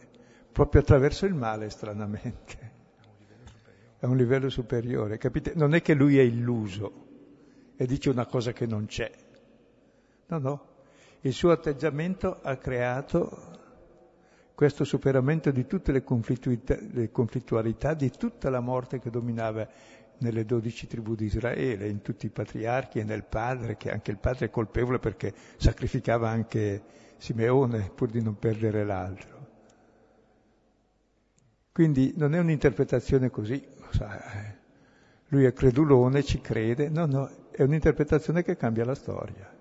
[0.51, 2.72] proprio attraverso il male, stranamente.
[4.03, 5.53] È un livello superiore, capite?
[5.55, 9.09] Non è che lui è illuso e dice una cosa che non c'è.
[10.27, 10.65] No, no.
[11.21, 13.29] Il suo atteggiamento ha creato
[14.55, 19.65] questo superamento di tutte le le conflittualità, di tutta la morte che dominava
[20.17, 24.17] nelle dodici tribù di Israele, in tutti i patriarchi e nel padre, che anche il
[24.17, 26.83] padre è colpevole perché sacrificava anche
[27.15, 29.31] Simeone pur di non perdere l'altro.
[31.71, 33.65] Quindi non è un'interpretazione così,
[34.01, 34.61] eh,
[35.27, 39.51] lui è credulone, ci crede, no, no, è un'interpretazione che cambia la storia.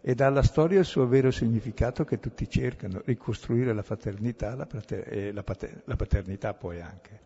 [0.00, 4.66] E dà alla storia il suo vero significato che tutti cercano, ricostruire la fraternità la
[4.66, 7.20] pater- e la, pater- la paternità poi anche.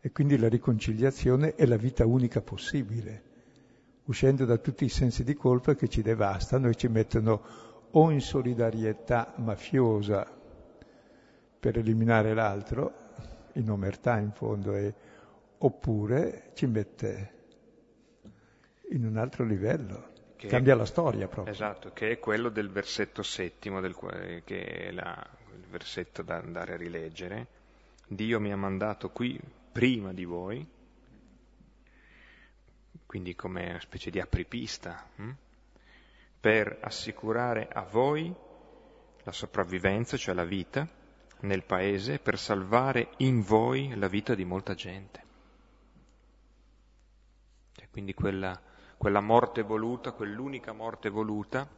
[0.00, 3.22] E quindi la riconciliazione è la vita unica possibile,
[4.04, 7.42] uscendo da tutti i sensi di colpa che ci devastano e ci mettono
[7.90, 10.26] o in solidarietà mafiosa
[11.60, 12.92] per eliminare l'altro,
[13.52, 14.94] in omertà in fondo, e,
[15.64, 17.40] oppure ci mette
[18.90, 20.10] in un altro livello.
[20.36, 21.52] Che Cambia la storia proprio.
[21.52, 23.96] Esatto, che è quello del versetto settimo, del,
[24.44, 27.46] che è la, il versetto da andare a rileggere.
[28.08, 29.38] Dio mi ha mandato qui
[29.70, 30.66] prima di voi,
[33.06, 35.30] quindi come una specie di apripista, hm?
[36.40, 38.34] per assicurare a voi
[39.22, 40.88] la sopravvivenza, cioè la vita,
[41.42, 45.30] nel paese, per salvare in voi la vita di molta gente.
[47.92, 48.58] Quindi quella,
[48.96, 51.68] quella morte voluta, quell'unica morte voluta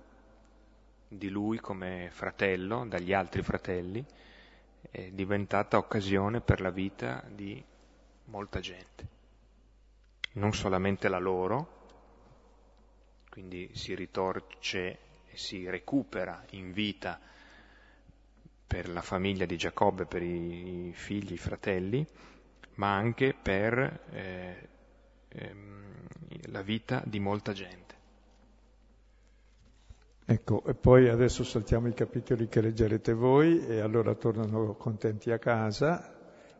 [1.08, 4.04] di lui come fratello, dagli altri fratelli,
[4.92, 7.60] è diventata occasione per la vita di
[8.26, 9.08] molta gente,
[10.34, 11.82] non solamente la loro,
[13.28, 17.18] quindi si ritorce e si recupera in vita
[18.68, 22.06] per la famiglia di Giacobbe, per i figli, i fratelli,
[22.74, 24.68] ma anche per eh,
[25.34, 25.96] ehm,
[26.50, 27.94] la vita di molta gente.
[30.26, 35.38] Ecco, e poi adesso saltiamo i capitoli che leggerete voi e allora tornano contenti a
[35.38, 36.12] casa.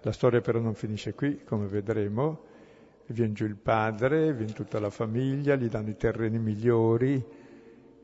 [0.03, 2.53] La storia però non finisce qui, come vedremo.
[3.07, 7.25] Viene giù il padre, viene tutta la famiglia, gli danno i terreni migliori,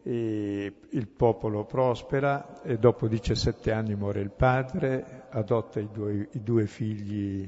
[0.03, 6.66] il popolo prospera e dopo 17 anni muore il padre, adotta i due, i due
[6.66, 7.47] figli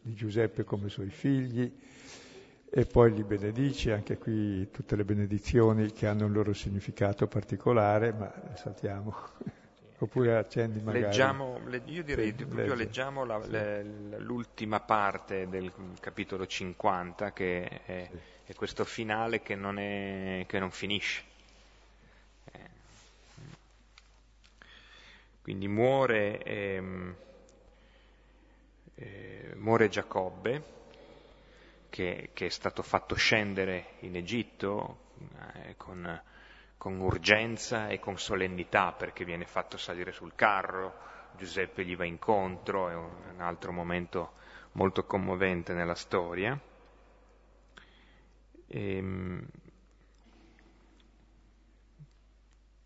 [0.00, 1.72] di Giuseppe come suoi figli
[2.76, 8.12] e poi li benedice, anche qui tutte le benedizioni che hanno un loro significato particolare,
[8.12, 9.14] ma saltiamo.
[9.98, 11.04] Oppure accendi magari.
[11.04, 13.50] Leggiamo, io direi sì, proprio leggiamo la, sì.
[13.50, 13.84] le,
[14.18, 18.18] l'ultima parte del capitolo 50, che è, sì.
[18.46, 21.22] è questo finale che non, è, che non finisce.
[22.50, 22.68] Eh.
[25.42, 27.14] Quindi muore, ehm,
[28.96, 30.74] eh, muore Giacobbe,
[31.94, 35.12] che, che è stato fatto scendere in Egitto
[35.54, 36.22] eh, con,
[36.76, 40.92] con urgenza e con solennità perché viene fatto salire sul carro,
[41.36, 44.32] Giuseppe gli va incontro, è un, altro momento
[44.72, 46.60] molto commovente nella storia.
[48.66, 49.46] E, ehm,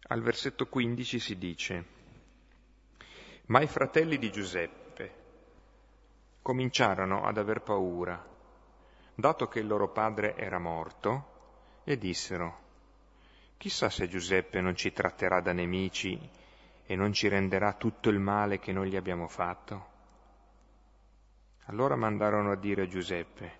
[0.08, 1.84] al versetto 15 si dice,
[3.46, 5.14] ma i fratelli di Giuseppe
[6.42, 8.36] cominciarono ad aver paura
[9.18, 12.58] dato che il loro padre era morto, e dissero,
[13.56, 16.16] chissà se Giuseppe non ci tratterà da nemici
[16.86, 19.86] e non ci renderà tutto il male che noi gli abbiamo fatto.
[21.64, 23.56] Allora mandarono a dire a Giuseppe,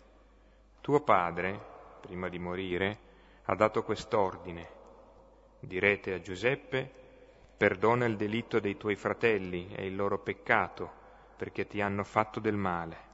[0.81, 1.61] tuo padre,
[2.03, 2.99] prima di morire,
[3.47, 4.69] ha dato quest'ordine,
[5.59, 6.89] direte a Giuseppe,
[7.57, 10.89] perdona il delitto dei tuoi fratelli e il loro peccato,
[11.37, 13.08] perché ti hanno fatto del male.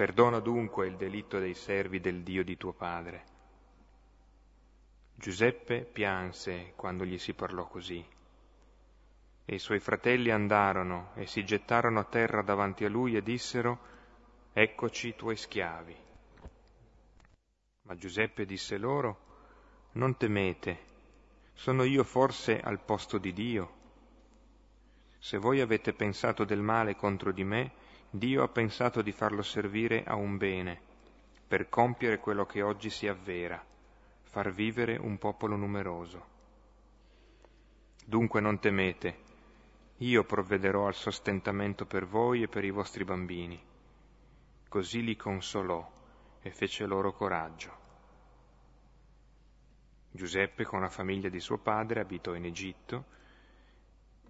[0.00, 3.24] Perdona dunque il delitto dei servi del Dio di tuo padre.
[5.14, 8.02] Giuseppe pianse quando gli si parlò così.
[9.44, 13.78] E i suoi fratelli andarono e si gettarono a terra davanti a lui e dissero,
[14.54, 15.96] Eccoci i tuoi schiavi.
[17.82, 19.18] Ma Giuseppe disse loro,
[19.92, 20.78] Non temete,
[21.52, 23.72] sono io forse al posto di Dio?
[25.18, 27.79] Se voi avete pensato del male contro di me,
[28.12, 30.80] Dio ha pensato di farlo servire a un bene,
[31.46, 33.64] per compiere quello che oggi si avvera,
[34.22, 36.26] far vivere un popolo numeroso.
[38.04, 39.18] Dunque non temete,
[39.98, 43.62] io provvederò al sostentamento per voi e per i vostri bambini.
[44.68, 45.88] Così li consolò
[46.40, 47.78] e fece loro coraggio.
[50.10, 53.04] Giuseppe con la famiglia di suo padre abitò in Egitto,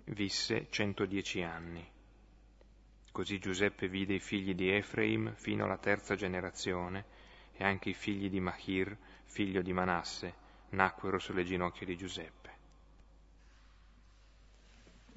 [0.05, 1.91] visse 110 anni.
[3.13, 7.05] Così Giuseppe vide i figli di Efraim fino alla terza generazione
[7.53, 10.35] e anche i figli di Mahir, figlio di Manasse,
[10.71, 12.49] nacquero sulle ginocchia di Giuseppe.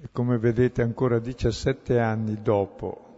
[0.02, 3.14] E come vedete ancora 17 anni dopo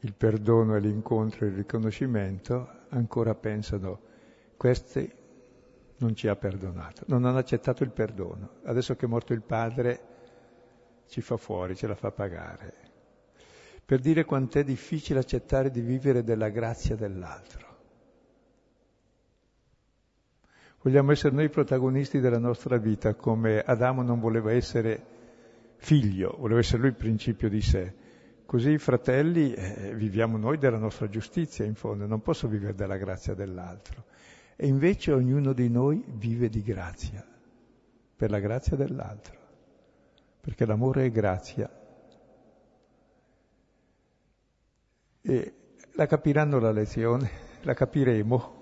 [0.00, 4.00] il perdono e l'incontro e il riconoscimento, ancora pensano,
[4.56, 5.10] questi
[5.98, 8.60] non ci ha perdonato, non hanno accettato il perdono.
[8.64, 10.00] Adesso che è morto il padre
[11.08, 12.85] ci fa fuori, ce la fa pagare
[13.86, 17.64] per dire quant'è difficile accettare di vivere della grazia dell'altro.
[20.82, 25.14] Vogliamo essere noi protagonisti della nostra vita, come Adamo non voleva essere
[25.76, 27.94] figlio, voleva essere lui il principio di sé.
[28.44, 33.34] Così fratelli eh, viviamo noi della nostra giustizia, in fondo, non posso vivere della grazia
[33.34, 34.04] dell'altro.
[34.56, 37.24] E invece ognuno di noi vive di grazia,
[38.16, 39.38] per la grazia dell'altro,
[40.40, 41.75] perché l'amore è grazia
[45.28, 45.54] E
[45.94, 47.28] la capiranno la lezione,
[47.62, 48.58] la capiremo.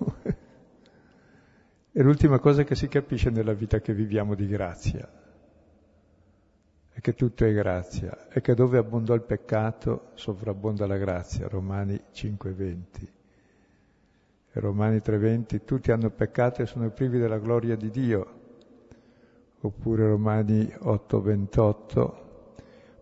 [1.91, 5.07] è l'ultima cosa che si capisce nella vita che viviamo di grazia.
[6.89, 12.01] È che tutto è grazia, e che dove abbondò il peccato sovrabbonda la grazia, Romani
[12.11, 12.83] 5:20.
[14.51, 18.39] E Romani 3:20, tutti hanno peccato e sono privi della gloria di Dio.
[19.61, 22.13] Oppure Romani 8:28,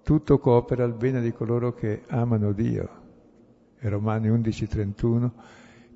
[0.04, 3.02] tutto coopera al bene di coloro che amano Dio
[3.90, 5.32] Romani 11:31,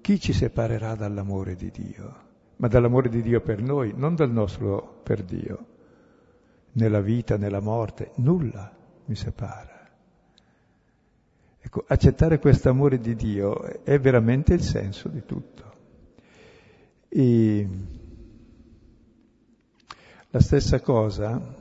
[0.02, 2.26] chi ci separerà dall'amore di Dio?
[2.58, 5.66] Ma dall'amore di Dio per noi, non dal nostro per Dio.
[6.74, 8.76] Nella vita, nella morte, nulla
[9.06, 9.90] mi separa.
[11.60, 15.74] Ecco, accettare questo amore di Dio è veramente il senso di tutto.
[17.10, 17.68] E
[20.30, 21.57] la stessa cosa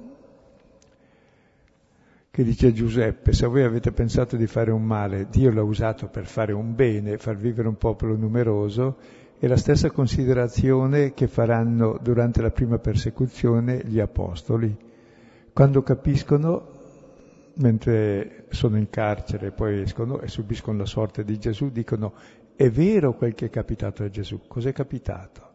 [2.37, 6.27] che dice Giuseppe, se voi avete pensato di fare un male, Dio l'ha usato per
[6.27, 8.99] fare un bene, far vivere un popolo numeroso,
[9.39, 14.77] è la stessa considerazione che faranno durante la prima persecuzione gli apostoli.
[15.51, 16.67] Quando capiscono,
[17.55, 22.13] mentre sono in carcere e poi escono e subiscono la sorte di Gesù, dicono
[22.55, 24.43] è vero quel che è capitato a Gesù.
[24.47, 25.46] Cos'è capitato?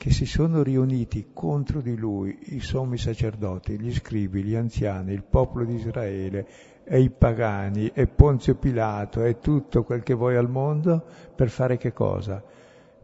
[0.00, 5.24] Che si sono riuniti contro di lui i sommi sacerdoti, gli scribi, gli anziani, il
[5.24, 6.48] popolo di Israele
[6.84, 11.76] e i pagani e Ponzio Pilato e tutto quel che vuoi al mondo per fare
[11.76, 12.42] che cosa?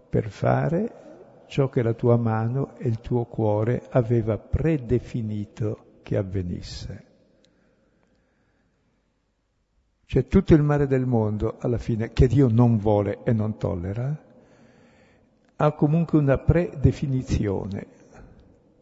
[0.09, 7.05] Per fare ciò che la tua mano e il tuo cuore aveva predefinito che avvenisse.
[10.07, 14.25] Cioè tutto il male del mondo alla fine che Dio non vuole e non tollera,
[15.57, 17.87] ha comunque una predefinizione,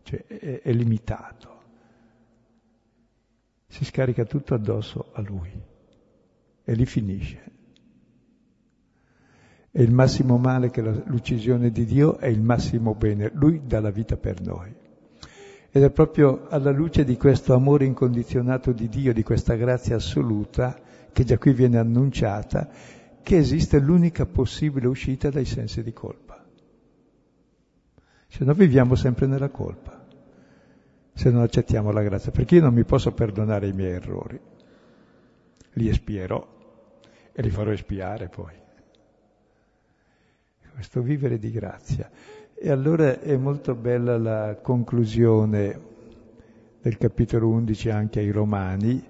[0.03, 1.53] cioè è, è limitato.
[3.69, 5.51] Si scarica tutto addosso a lui
[6.65, 7.53] e lì finisce.
[9.71, 13.31] E il massimo male che l'uccisione di Dio è il massimo bene.
[13.35, 14.73] Lui dà la vita per noi.
[15.71, 20.79] Ed è proprio alla luce di questo amore incondizionato di Dio, di questa grazia assoluta,
[21.13, 22.69] che già qui viene annunciata,
[23.21, 26.34] che esiste l'unica possibile uscita dai sensi di colpa.
[28.35, 30.05] Se no viviamo sempre nella colpa,
[31.13, 34.41] se non accettiamo la grazia, perché io non mi posso perdonare i miei errori,
[35.75, 36.45] li espierò
[37.33, 38.53] e li farò espiare poi.
[40.73, 42.11] Questo vivere di grazia.
[42.53, 45.81] E allora è molto bella la conclusione
[46.83, 49.01] del capitolo 11 anche ai Romani,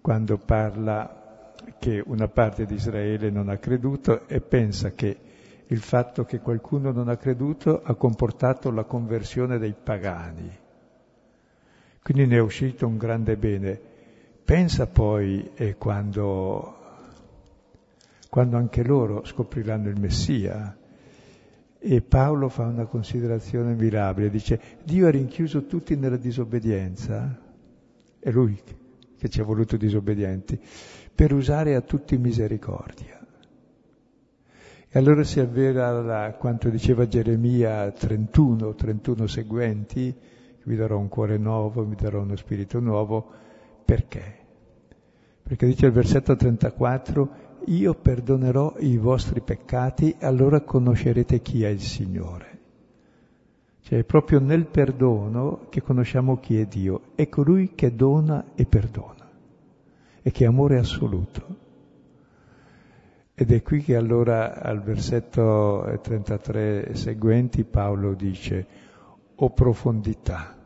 [0.00, 5.27] quando parla che una parte di Israele non ha creduto e pensa che
[5.70, 10.50] il fatto che qualcuno non ha creduto ha comportato la conversione dei pagani.
[12.02, 13.78] Quindi ne è uscito un grande bene.
[14.44, 16.76] Pensa poi eh, quando,
[18.30, 20.74] quando anche loro scopriranno il Messia.
[21.80, 27.38] E Paolo fa una considerazione mirabile, dice Dio ha rinchiuso tutti nella disobbedienza,
[28.18, 28.60] è lui
[29.16, 30.58] che ci ha voluto disobbedienti,
[31.14, 33.17] per usare a tutti misericordia.
[34.90, 40.14] E allora si avvera la, quanto diceva Geremia 31, 31 seguenti,
[40.64, 43.30] vi darò un cuore nuovo, vi darò uno spirito nuovo.
[43.84, 44.36] Perché?
[45.42, 47.30] Perché dice il versetto 34,
[47.66, 52.58] io perdonerò i vostri peccati, allora conoscerete chi è il Signore.
[53.82, 57.02] Cioè è proprio nel perdono che conosciamo chi è Dio.
[57.14, 59.28] È colui che dona e perdona
[60.22, 61.66] e che è amore assoluto.
[63.40, 68.66] Ed è qui che allora al versetto 33 e seguenti Paolo dice,
[69.36, 70.56] o profondità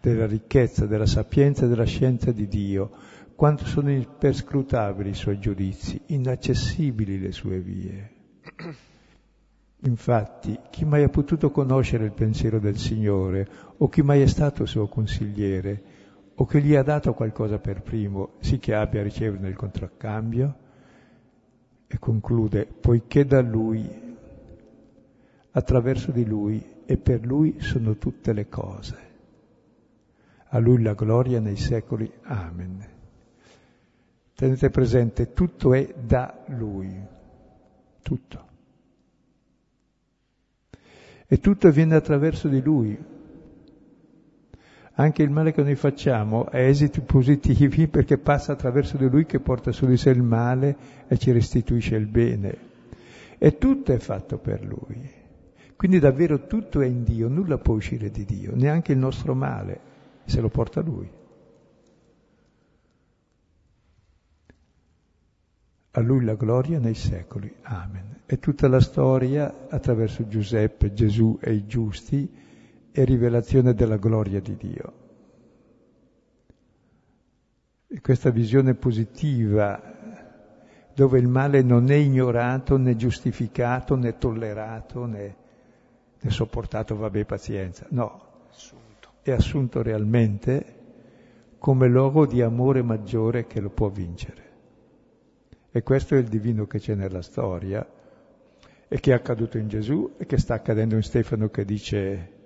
[0.00, 2.92] della ricchezza, della sapienza e della scienza di Dio,
[3.34, 8.10] quanto sono imperscrutabili i suoi giudizi, inaccessibili le sue vie.
[9.82, 14.64] Infatti, chi mai ha potuto conoscere il pensiero del Signore, o chi mai è stato
[14.64, 15.82] suo consigliere,
[16.36, 20.60] o che gli ha dato qualcosa per primo, sì che abbia a ricevere il contraccambio?
[21.94, 23.86] E conclude, poiché da Lui,
[25.50, 28.96] attraverso di Lui e per Lui sono tutte le cose.
[30.46, 32.10] A Lui la gloria nei secoli.
[32.22, 32.88] Amen.
[34.34, 36.98] Tenete presente, tutto è da Lui,
[38.00, 38.46] tutto.
[41.26, 42.98] E tutto avviene attraverso di Lui,
[45.02, 49.40] anche il male che noi facciamo ha esiti positivi perché passa attraverso di lui che
[49.40, 50.76] porta su di sé il male
[51.08, 52.70] e ci restituisce il bene.
[53.38, 55.20] E tutto è fatto per lui.
[55.74, 59.80] Quindi davvero tutto è in Dio, nulla può uscire di Dio, neanche il nostro male,
[60.24, 61.10] se lo porta lui.
[65.94, 67.52] A lui la gloria nei secoli.
[67.62, 68.20] Amen.
[68.26, 72.30] E tutta la storia attraverso Giuseppe, Gesù e i giusti
[72.92, 74.92] e rivelazione della gloria di Dio.
[77.88, 79.80] E questa visione positiva,
[80.94, 85.36] dove il male non è ignorato, né giustificato, né tollerato, né,
[86.20, 89.10] né sopportato, vabbè, pazienza, no, assunto.
[89.22, 90.80] è assunto realmente
[91.58, 94.50] come luogo di amore maggiore che lo può vincere.
[95.70, 97.86] E questo è il divino che c'è nella storia
[98.88, 102.41] e che è accaduto in Gesù e che sta accadendo in Stefano che dice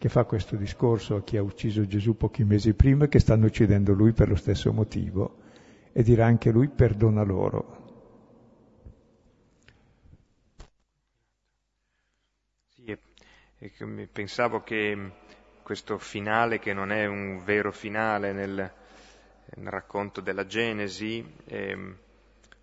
[0.00, 3.92] che fa questo discorso a chi ha ucciso Gesù pochi mesi prima, che stanno uccidendo
[3.92, 5.36] lui per lo stesso motivo,
[5.92, 8.06] e dirà anche lui perdona loro.
[12.70, 12.96] Sì,
[14.10, 15.10] pensavo che
[15.62, 18.72] questo finale che non è un vero finale nel,
[19.56, 21.94] nel racconto della Genesi, eh,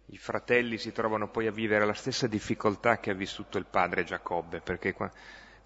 [0.08, 4.04] i fratelli si trovano poi a vivere la stessa difficoltà che ha vissuto il padre
[4.04, 5.12] Giacobbe, perché qua,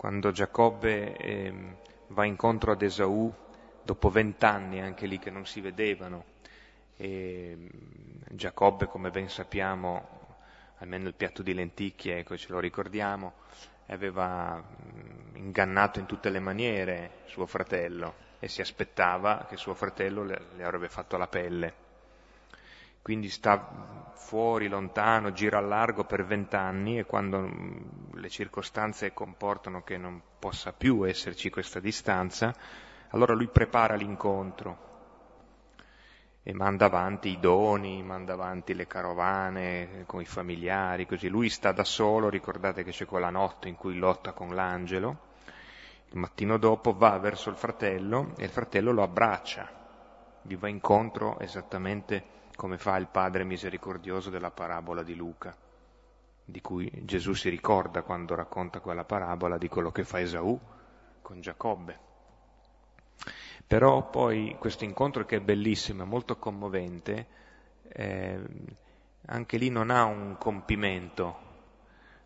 [0.02, 1.54] quando Giacobbe eh,
[2.08, 3.32] va incontro ad Esaù,
[3.84, 6.26] dopo vent'anni anche lì che non si vedevano,
[6.98, 7.70] e
[8.32, 10.08] Giacobbe, come ben sappiamo,
[10.80, 13.34] almeno il piatto di lenticchie, ecco, ce lo ricordiamo,
[13.90, 14.60] aveva
[15.34, 20.64] ingannato in tutte le maniere suo fratello e si aspettava che suo fratello le, le
[20.64, 21.91] avrebbe fatto la pelle.
[23.02, 27.50] Quindi sta fuori, lontano, gira a largo per vent'anni e quando
[28.14, 32.54] le circostanze comportano che non possa più esserci questa distanza,
[33.10, 34.90] allora lui prepara l'incontro
[36.44, 41.28] e manda avanti i doni, manda avanti le carovane con i familiari, così.
[41.28, 45.30] Lui sta da solo, ricordate che c'è quella notte in cui lotta con l'angelo,
[46.10, 49.70] il mattino dopo va verso il fratello e il fratello lo abbraccia,
[50.42, 55.56] gli va incontro esattamente come fa il padre misericordioso della parabola di Luca,
[56.44, 60.60] di cui Gesù si ricorda quando racconta quella parabola di quello che fa Esaù
[61.22, 62.10] con Giacobbe.
[63.66, 67.28] Però poi questo incontro che è bellissimo, è molto commovente,
[67.88, 68.40] eh,
[69.28, 71.38] anche lì non ha un compimento,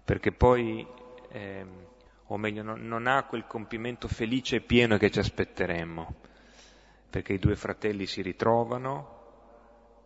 [0.03, 0.87] perché poi,
[1.29, 1.65] eh,
[2.25, 6.15] o meglio, non, non ha quel compimento felice e pieno che ci aspetteremmo,
[7.09, 9.14] perché i due fratelli si ritrovano,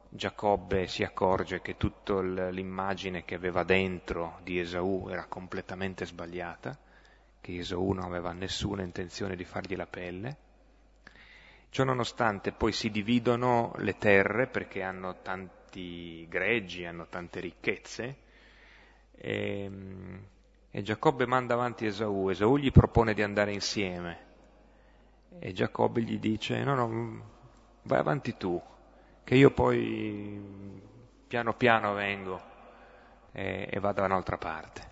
[0.10, 6.78] Giacobbe si accorge che tutta l'immagine che aveva dentro di Esaù era completamente sbagliata,
[7.40, 10.38] che Esaù non aveva nessuna intenzione di fargli la pelle,
[11.72, 18.18] Ciononostante poi si dividono le terre perché hanno tanti greggi, hanno tante ricchezze.
[19.12, 20.26] E, ehm,
[20.72, 24.28] e Giacobbe manda avanti Esaù, Esaù gli propone di andare insieme.
[25.38, 27.38] E Giacobbe gli dice no no
[27.84, 28.60] vai avanti tu
[29.30, 30.42] che io poi
[31.28, 32.42] piano piano vengo
[33.32, 34.90] e, e vado da un'altra parte.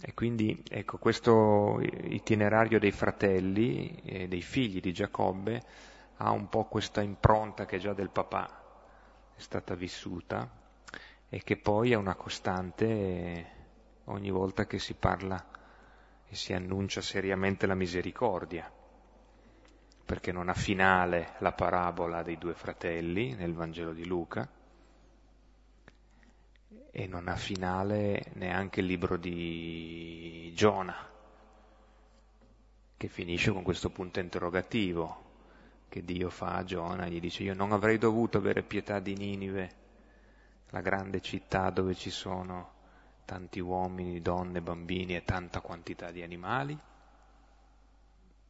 [0.00, 5.62] E quindi ecco, questo itinerario dei fratelli e dei figli di Giacobbe
[6.16, 8.48] ha un po' questa impronta che già del papà
[9.36, 10.48] è stata vissuta
[11.28, 13.46] e che poi è una costante
[14.04, 15.46] ogni volta che si parla
[16.26, 18.72] e si annuncia seriamente la misericordia,
[20.04, 24.48] perché non ha finale la parabola dei due fratelli nel Vangelo di Luca,
[26.94, 30.94] e non ha finale neanche il libro di Giona,
[32.96, 35.30] che finisce con questo punto interrogativo
[35.88, 39.80] che Dio fa a Giona, gli dice io non avrei dovuto avere pietà di Ninive,
[40.70, 42.72] la grande città dove ci sono
[43.24, 46.78] tanti uomini, donne, bambini e tanta quantità di animali,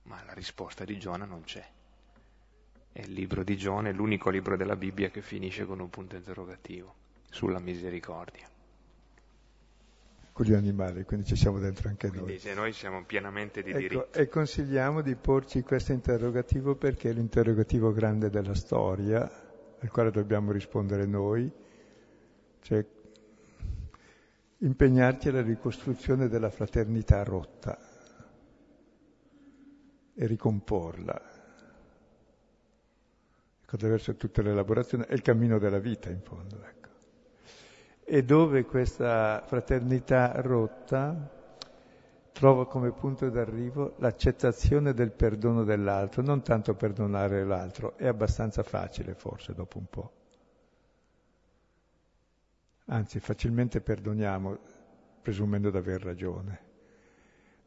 [0.05, 1.65] ma la risposta di Giona non c'è.
[2.93, 6.17] E il libro di Giona è l'unico libro della Bibbia che finisce con un punto
[6.17, 6.95] interrogativo
[7.31, 8.49] sulla misericordia.
[10.33, 12.39] Con gli animali, quindi ci siamo dentro anche quindi, noi.
[12.39, 14.13] Se noi siamo pienamente di ecco, diritto.
[14.13, 19.21] E consigliamo di porci questo interrogativo perché è l'interrogativo grande della storia,
[19.79, 21.51] al quale dobbiamo rispondere noi,
[22.61, 22.85] cioè
[24.59, 27.92] impegnarci alla ricostruzione della fraternità rotta
[30.15, 31.21] e ricomporla.
[33.63, 36.63] Ecco, attraverso tutte le elaborazioni, è il cammino della vita in fondo.
[36.63, 36.83] Ecco
[38.05, 41.31] e dove questa fraternità rotta
[42.33, 49.15] trova come punto d'arrivo l'accettazione del perdono dell'altro, non tanto perdonare l'altro, è abbastanza facile
[49.15, 50.13] forse dopo un po'.
[52.87, 54.59] Anzi, facilmente perdoniamo
[55.23, 56.72] presumendo di aver ragione.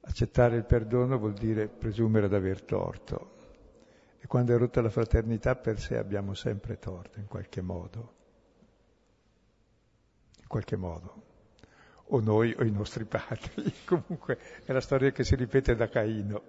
[0.08, 3.34] Accettare il perdono vuol dire presumere di aver torto.
[4.20, 8.24] E quando è rotta la fraternità per sé abbiamo sempre torto in qualche modo
[10.46, 11.24] in qualche modo,
[12.10, 13.74] o noi o i nostri padri.
[13.84, 16.44] Comunque è la storia che si ripete da Caino.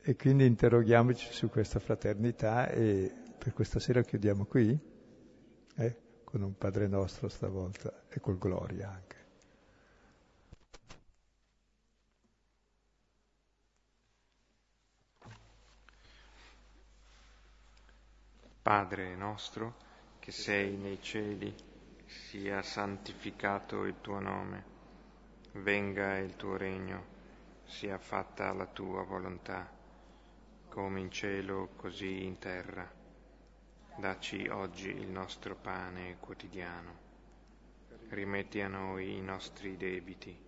[0.00, 4.78] E quindi interroghiamoci su questa fraternità e per questa sera chiudiamo qui,
[5.76, 5.96] eh?
[6.24, 9.17] con un Padre nostro stavolta e col Gloria anche.
[18.68, 19.76] Padre nostro,
[20.18, 21.54] che sei nei cieli,
[22.04, 24.62] sia santificato il tuo nome,
[25.52, 27.02] venga il tuo regno,
[27.64, 29.66] sia fatta la tua volontà,
[30.68, 32.86] come in cielo così in terra.
[33.96, 36.98] Dacci oggi il nostro pane quotidiano.
[38.10, 40.38] Rimetti a noi i nostri debiti,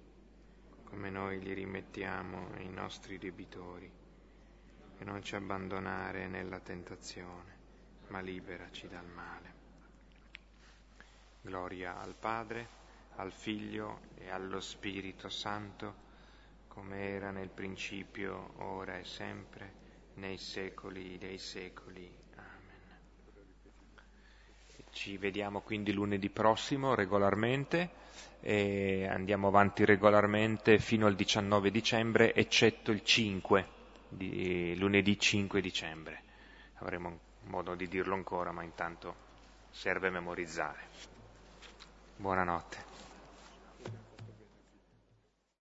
[0.85, 3.91] come noi li rimettiamo ai nostri debitori,
[4.99, 7.60] e non ci abbandonare nella tentazione,
[8.11, 9.59] ma liberaci dal male.
[11.41, 12.69] Gloria al Padre,
[13.17, 16.09] al Figlio e allo Spirito Santo,
[16.69, 19.73] come era nel principio, ora e sempre,
[20.15, 22.19] nei secoli dei secoli.
[24.93, 27.91] Ci vediamo quindi lunedì prossimo regolarmente
[28.41, 33.69] e andiamo avanti regolarmente fino al 19 dicembre, eccetto il 5,
[34.09, 36.23] di lunedì 5 dicembre.
[36.79, 39.15] Avremo modo di dirlo ancora, ma intanto
[39.71, 40.89] serve memorizzare.
[42.17, 42.90] Buonanotte.